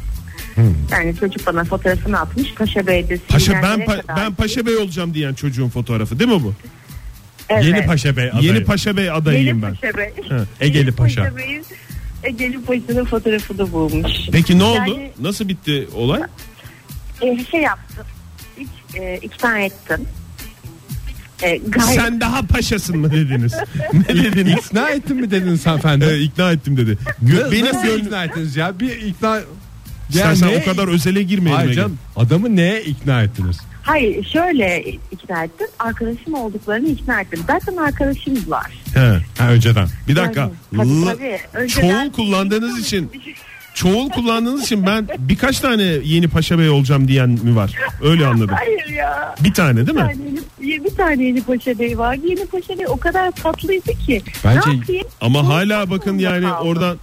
Yani 0.91 1.15
çocuk 1.19 1.47
bana 1.47 1.63
fotoğrafını 1.63 2.19
atmış 2.19 2.53
Paşa 2.53 2.87
Bey'de 2.87 3.17
Paşa 3.29 3.53
ben 3.53 3.79
pa- 3.79 4.17
ben 4.17 4.33
Paşa 4.33 4.65
Bey 4.65 4.75
olacağım 4.77 5.13
diyen 5.13 5.33
çocuğun 5.33 5.69
fotoğrafı 5.69 6.19
değil 6.19 6.31
mi 6.31 6.43
bu? 6.43 6.53
Evet. 7.49 7.63
Yeni 7.65 7.85
Paşa 7.85 8.17
Bey 8.17 8.29
adayı. 8.29 8.43
Yeni 8.43 8.63
Paşa 8.63 8.97
Bey 8.97 9.11
adayıyım 9.11 9.47
Yeni 9.47 9.61
ben. 9.61 9.75
Paşa 9.75 9.97
Bey. 9.97 10.09
Ha, 10.29 10.37
Egeli 10.61 10.91
Paşa. 10.91 11.37
Bey'in 11.37 11.65
Egeli 12.27 12.61
Paşa'nın 12.61 13.05
fotoğrafını 13.05 13.71
bulmuş. 13.71 14.11
Peki 14.31 14.59
ne 14.59 14.63
oldu? 14.63 14.75
Yani- 14.77 15.11
Nasıl 15.21 15.47
bitti 15.49 15.87
olay? 15.95 16.21
E, 17.21 17.45
şey 17.51 17.61
yaptım. 17.61 18.05
E, 18.95 19.17
ikna 19.17 19.59
ettim. 19.59 20.05
E, 21.43 21.57
gayet 21.57 21.95
Sen 22.01 22.21
daha 22.21 22.41
paşasın 22.41 22.97
mı 22.97 23.11
dediniz? 23.11 23.53
ne 23.93 24.07
dediniz? 24.07 24.65
İkna 24.65 24.89
ettin 24.89 25.17
mi 25.17 25.31
dediniz 25.31 25.65
hanımefendi? 25.65 26.05
Ee, 26.05 26.19
ikna 26.19 26.51
ettim 26.51 26.77
dedi. 26.77 26.97
Gö- 27.25 27.51
benim 27.51 27.65
Nasıl 27.65 27.83
gönlüm 27.83 28.05
ikna 28.05 28.23
ettiniz 28.23 28.55
ya? 28.55 28.79
Bir 28.79 29.01
ikna... 29.01 29.39
İstersen 30.09 30.49
neye- 30.49 30.61
o 30.61 30.65
kadar 30.65 30.87
özele 30.87 31.23
girmeyelim. 31.23 31.57
Hayır 31.63 31.73
canım, 31.73 31.97
adamı 32.15 32.55
neye 32.55 32.83
ikna 32.83 33.23
ettiniz? 33.23 33.57
Hayır 33.87 34.23
şöyle 34.33 34.83
ikna 35.11 35.43
ettim. 35.43 35.67
Arkadaşım 35.79 36.33
olduklarını 36.33 36.87
ikna 36.87 37.21
ettim. 37.21 37.39
Zaten 37.47 37.77
arkadaşımdılar. 37.77 38.65
He. 38.93 39.19
Ha, 39.43 39.49
önceden. 39.51 39.87
Bir 40.07 40.15
dakika. 40.15 40.41
Yani, 40.41 40.51
tabii, 40.77 41.17
tabii. 41.17 41.37
Önceden- 41.53 41.87
çoğul 41.89 42.11
kullandığınız 42.11 42.79
için 42.79 43.11
çoğul 43.73 44.09
kullandığınız 44.09 44.63
için 44.63 44.85
ben 44.85 45.07
birkaç 45.17 45.59
tane 45.59 45.83
yeni 45.83 46.27
Paşa 46.27 46.59
Bey 46.59 46.69
olacağım 46.69 47.07
diyen 47.07 47.29
mi 47.29 47.55
var? 47.55 47.71
Öyle 48.03 48.27
anladım. 48.27 48.55
Hayır 48.59 48.89
ya. 48.89 49.35
Bir 49.39 49.53
tane 49.53 49.75
değil 49.75 49.87
Bir 49.87 49.93
mi? 49.93 49.99
tane, 49.99 50.15
yeni, 50.61 50.83
bir 50.85 50.89
tane 50.95 51.23
yeni 51.23 51.41
Paşa 51.43 51.79
Bey 51.79 51.97
vardı. 51.97 52.21
Yeni 52.27 52.45
Paşa 52.45 52.79
Bey 52.79 52.85
o 52.87 52.97
kadar 52.97 53.31
tatlıydı 53.31 53.91
ki. 54.05 54.21
Bence- 54.45 54.69
ne 54.69 54.75
yapayım? 54.75 55.07
Ama 55.21 55.39
Çok 55.41 55.49
hala 55.49 55.89
bakın 55.89 56.17
yani 56.17 56.45
kaldım. 56.45 56.67
oradan 56.67 56.97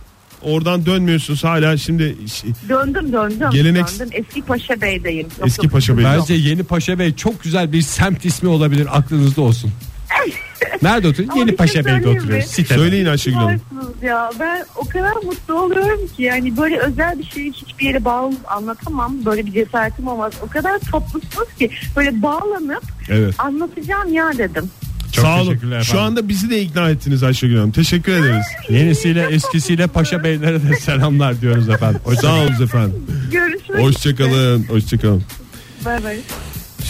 oradan 0.44 0.86
dönmüyorsunuz 0.86 1.44
hala 1.44 1.76
şimdi 1.76 2.16
Döndüm 2.68 3.12
döndüm. 3.12 3.48
Gelenek- 3.52 3.92
döndüm. 4.00 4.08
Eski 4.12 4.42
Paşa 4.42 4.80
Bey'deyim. 4.80 5.26
Yok, 5.38 5.46
eski. 5.46 5.68
Paşa 5.68 5.96
Bey. 5.98 6.04
Bence 6.04 6.34
Yeni 6.34 6.62
Paşa 6.62 6.98
Bey 6.98 7.14
çok 7.14 7.42
güzel 7.42 7.72
bir 7.72 7.82
semt 7.82 8.24
ismi 8.24 8.48
olabilir 8.48 8.88
aklınızda 8.98 9.40
olsun. 9.40 9.70
Nerede 10.82 11.08
oturuyor? 11.08 11.30
Ama 11.32 11.40
Yeni 11.40 11.50
bir 11.52 11.56
Paşa 11.56 11.72
şey 11.72 11.84
Bey'de 11.84 11.96
söyleyeyim 11.96 12.18
oturuyor. 12.18 12.38
mi? 12.38 12.46
Sitede. 12.46 12.78
Söyleyin 12.78 13.06
Ayşegül 13.06 13.36
Hanım. 13.36 13.60
Ya 14.02 14.30
ben 14.40 14.64
o 14.76 14.84
kadar 14.88 15.12
mutlu 15.24 15.54
oluyorum 15.62 16.00
ki 16.16 16.22
yani 16.22 16.56
böyle 16.56 16.78
özel 16.78 17.18
bir 17.18 17.24
şeyi 17.24 17.52
hiçbir 17.52 17.84
yere 17.86 18.04
bağlı 18.04 18.34
anlatamam 18.46 19.24
böyle 19.24 19.46
bir 19.46 19.52
cesaretim 19.52 20.06
olmaz 20.08 20.32
o 20.42 20.46
kadar 20.48 20.78
tatlısınız 20.78 21.48
ki 21.58 21.70
böyle 21.96 22.22
bağlanıp 22.22 22.82
Evet. 23.08 23.34
anlatacağım 23.38 24.12
ya 24.14 24.32
dedim. 24.38 24.70
Çok 25.14 25.24
Sağ 25.24 25.36
olun. 25.40 25.46
teşekkürler 25.48 25.82
Şu 25.82 25.92
efendim. 25.92 26.06
anda 26.06 26.28
bizi 26.28 26.50
de 26.50 26.62
ikna 26.62 26.90
ettiniz 26.90 27.22
Ayşegül 27.22 27.56
Hanım. 27.56 27.70
Teşekkür 27.70 28.12
ederiz. 28.12 28.46
Yenisiyle 28.70 29.26
eskisiyle 29.30 29.86
Paşa 29.86 30.24
Beylere 30.24 30.62
de 30.62 30.76
selamlar 30.76 31.40
diyoruz 31.40 31.68
efendim. 31.68 32.00
Sağ 32.20 32.34
olun 32.34 32.62
efendim. 32.64 33.06
Görüşmek 33.32 33.80
Hoşçakalın. 33.80 34.64
Hoşçakalın. 34.68 35.22
Bay 35.84 36.04
bay. 36.04 36.16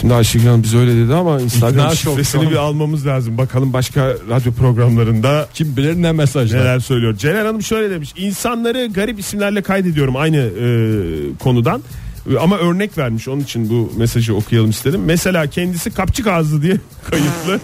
Şimdi 0.01 0.15
Ayşegül 0.15 0.47
Hanım 0.47 0.63
biz 0.63 0.75
öyle 0.75 0.97
dedi 0.97 1.15
ama 1.15 1.41
Instagram 1.41 1.85
İkna 1.87 1.95
şifresini 1.95 2.51
bir 2.51 2.57
almamız 2.57 3.07
lazım. 3.07 3.39
Bakalım 3.39 3.73
başka 3.73 4.07
radyo 4.31 4.53
programlarında 4.53 5.49
Kim 5.55 5.77
bilir 5.77 5.95
ne 6.03 6.13
mesajlar. 6.13 6.61
neler 6.61 6.81
söylüyor. 6.81 7.17
Celal 7.17 7.47
Hanım 7.47 7.63
şöyle 7.63 7.91
demiş. 7.91 8.13
İnsanları 8.17 8.87
garip 8.95 9.19
isimlerle 9.21 9.63
kaydediyorum 9.63 10.17
aynı 10.17 10.37
e, 10.37 10.67
konudan. 11.39 11.83
Ama 12.41 12.59
örnek 12.59 12.99
vermiş 12.99 13.29
onun 13.29 13.41
için 13.41 13.71
bu 13.71 13.93
mesajı 13.97 14.35
okuyalım 14.35 14.71
istedim. 14.71 15.01
Mesela 15.05 15.47
kendisi 15.47 15.91
kapçık 15.91 16.27
ağzı 16.27 16.63
diye 16.63 16.77
kayıtlı. 17.11 17.61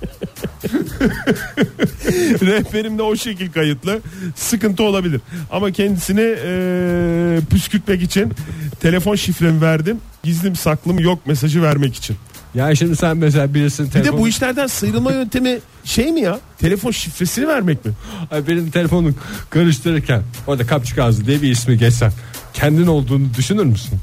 Rehberim 2.40 2.98
de 2.98 3.02
o 3.02 3.16
şekil 3.16 3.52
kayıtlı. 3.52 4.00
Sıkıntı 4.36 4.82
olabilir. 4.82 5.20
Ama 5.50 5.70
kendisini 5.70 6.34
e, 6.44 7.40
püskürtmek 7.50 8.02
için 8.02 8.32
telefon 8.80 9.14
şifremi 9.14 9.60
verdim. 9.60 9.98
Gizlim 10.22 10.56
saklım 10.56 10.98
yok 10.98 11.26
mesajı 11.26 11.62
vermek 11.62 11.96
için. 11.96 12.16
Yani 12.54 12.76
şimdi 12.76 12.96
sen 12.96 13.16
mesela 13.16 13.54
birisinin 13.54 13.88
Bir 13.88 13.94
de 13.94 13.98
telefonu, 13.98 14.20
bu 14.20 14.28
işlerden 14.28 14.66
sıyrılma 14.66 15.12
yöntemi 15.12 15.58
şey 15.84 16.12
mi 16.12 16.20
ya? 16.20 16.40
Telefon 16.58 16.90
şifresini 16.90 17.48
vermek 17.48 17.84
mi? 17.84 17.92
Ay, 18.30 18.46
birinin 18.46 18.70
telefonunu 18.70 19.14
karıştırırken 19.50 20.22
orada 20.46 20.66
kapçık 20.66 20.98
ağzı 20.98 21.26
diye 21.26 21.42
bir 21.42 21.50
ismi 21.50 21.78
geçsen 21.78 22.12
kendin 22.54 22.86
olduğunu 22.86 23.34
düşünür 23.36 23.64
müsün? 23.64 23.98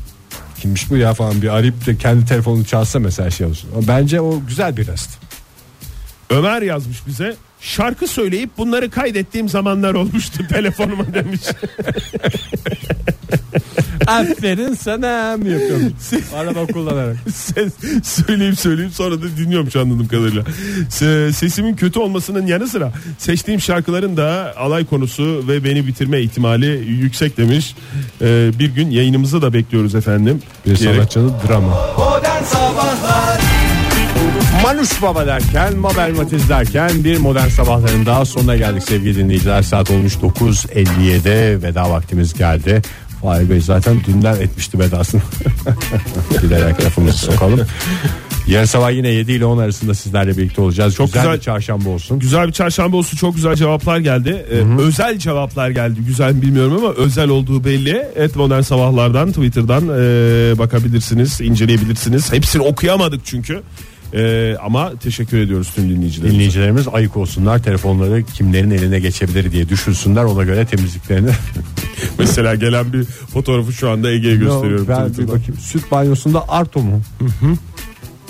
Kimmiş 0.60 0.90
bu 0.90 0.98
ya 0.98 1.14
falan 1.14 1.42
bir 1.42 1.48
arayıp 1.48 1.88
da 1.88 1.98
kendi 1.98 2.26
telefonunu 2.26 2.66
çalsa 2.66 3.00
mesela 3.00 3.32
şey 3.32 3.48
olsun. 3.48 3.70
Bence 3.88 4.22
o 4.22 4.42
güzel 4.48 4.78
bir 4.78 4.84
jest. 4.84 5.10
Ömer 6.30 6.62
yazmış 6.62 7.08
bize. 7.08 7.36
Şarkı 7.62 8.08
söyleyip 8.08 8.50
bunları 8.58 8.90
kaydettiğim 8.90 9.50
zamanlar 9.50 9.94
olmuştu 9.94 10.44
telefonuma 10.50 11.14
demiş. 11.14 11.42
Aferin 14.08 14.74
sana 14.74 15.38
mı 15.38 15.48
yapıyorum? 15.50 15.94
Araba 16.36 16.66
kullanarak. 16.68 17.18
Ses, 17.36 17.74
söyleyip 18.04 18.60
söyleyip 18.60 18.94
sonra 18.94 19.22
da 19.22 19.38
dinliyormuş 19.38 19.76
anladığım 19.76 20.08
kadarıyla. 20.08 20.44
Se- 20.90 21.34
Sesimin 21.34 21.76
kötü 21.76 22.00
olmasının 22.00 22.48
yanı 22.48 22.68
sıra 22.68 22.94
seçtiğim 23.18 23.62
şarkıların 23.62 24.18
da 24.18 24.54
alay 24.58 24.86
konusu 24.86 25.44
ve 25.48 25.64
beni 25.64 25.88
bitirme 25.88 26.22
ihtimali 26.22 26.66
yüksek 26.88 27.38
demiş. 27.38 27.76
Ee, 28.22 28.52
bir 28.60 28.70
gün 28.76 28.90
yayınımızı 28.92 29.42
da 29.42 29.54
bekliyoruz 29.54 29.96
efendim. 29.96 30.42
Bir 30.66 30.76
sanatçının 30.76 31.34
drama. 31.48 31.88
Modern 31.98 32.44
Sabahlar 32.44 33.42
Manuş 34.64 35.02
Baba 35.02 35.28
derken, 35.28 35.78
Mabel 35.78 36.14
Matiz 36.16 36.50
derken 36.50 37.04
bir 37.04 37.18
modern 37.18 37.48
sabahların 37.48 38.06
daha 38.06 38.26
sonuna 38.26 38.56
geldik 38.56 38.84
sevgili 38.84 39.16
dinleyiciler. 39.16 39.62
Saat 39.62 39.92
olmuş 39.92 40.14
9.57 40.14 41.64
veda 41.64 41.90
vaktimiz 41.90 42.34
geldi. 42.34 42.82
Fahir 43.22 43.50
Bey 43.50 43.62
zaten 43.62 43.98
dünden 44.08 44.36
etmişti 44.36 44.80
vedasını. 44.80 45.22
Bilerek 46.44 46.86
lafımızı 46.86 47.18
sokalım. 47.18 47.62
Yarın 48.48 48.66
sabah 48.66 48.92
yine 48.92 49.10
7 49.10 49.32
ile 49.32 49.46
10 49.46 49.58
arasında 49.58 49.94
sizlerle 49.94 50.38
birlikte 50.38 50.62
olacağız. 50.62 50.96
Çok 50.96 51.08
güzel, 51.08 51.22
güzel. 51.22 51.38
bir 51.38 51.42
çarşamba 51.42 51.90
olsun. 51.90 52.20
Güzel 52.20 52.48
bir 52.48 52.52
çarşamba 52.52 52.98
olsun 52.98 53.18
çok 53.18 53.36
güzel 53.36 53.56
cevaplar 53.56 53.98
geldi. 53.98 54.46
Ee, 54.52 54.82
özel 54.82 55.18
cevaplar 55.18 55.70
geldi. 55.70 56.00
Güzel 56.08 56.34
mi 56.34 56.42
bilmiyorum 56.42 56.78
ama 56.78 56.94
özel 56.94 57.30
olduğu 57.30 57.64
belli. 57.64 58.08
Et 58.16 58.36
modern 58.36 58.62
sabahlardan 58.62 59.32
Twitter'dan 59.32 59.84
e, 59.84 60.58
bakabilirsiniz, 60.58 61.42
inceleyebilirsiniz. 61.42 62.34
Hepsini 62.34 62.62
okuyamadık 62.62 63.22
çünkü. 63.26 63.62
E, 64.18 64.56
ama 64.58 64.92
teşekkür 65.00 65.38
ediyoruz 65.38 65.72
tüm 65.76 65.90
dinleyicilerimize. 65.90 66.34
Dinleyicilerimiz 66.36 66.88
ayık 66.88 67.18
olsunlar. 67.18 67.64
Telefonları 67.64 68.24
kimlerin 68.24 68.72
eline 68.72 69.00
geçebilir 69.00 69.52
diye 69.52 69.70
düşünsünler. 69.70 70.24
Ona 70.24 70.44
göre 70.44 70.66
temizliklerini. 70.66 71.30
Mesela 72.20 72.56
gelen 72.56 72.94
bir 72.94 73.04
fotoğrafı 73.04 73.74
şu 73.74 73.90
anda 73.90 74.12
Ege'ye 74.12 74.36
gösteriyorum. 74.36 74.88
ben 74.90 75.18
bir 75.18 75.28
bakayım. 75.28 75.58
Süt 75.62 75.92
banyosunda 75.92 76.50
Arto 76.50 76.80
mu? 76.80 77.02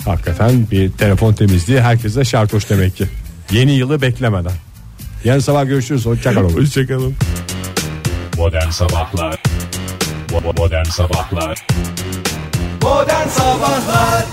Hakikaten 0.04 0.66
bir 0.70 0.90
telefon 0.92 1.32
temizliği 1.32 1.80
herkese 1.80 2.24
şartoş 2.24 2.70
demek 2.70 2.96
ki. 2.96 3.06
Yeni 3.52 3.72
yılı 3.72 4.02
beklemeden. 4.02 4.52
Yarın 5.24 5.40
sabah 5.40 5.66
görüşürüz. 5.66 6.06
Hoşçakalın. 6.06 6.50
Hoşçakalın. 6.50 7.14
Modern 8.36 8.70
Sabahlar 8.70 9.42
Modern 10.56 10.84
Sabahlar 10.84 11.66
Modern 12.82 13.28
Sabahlar 13.28 14.24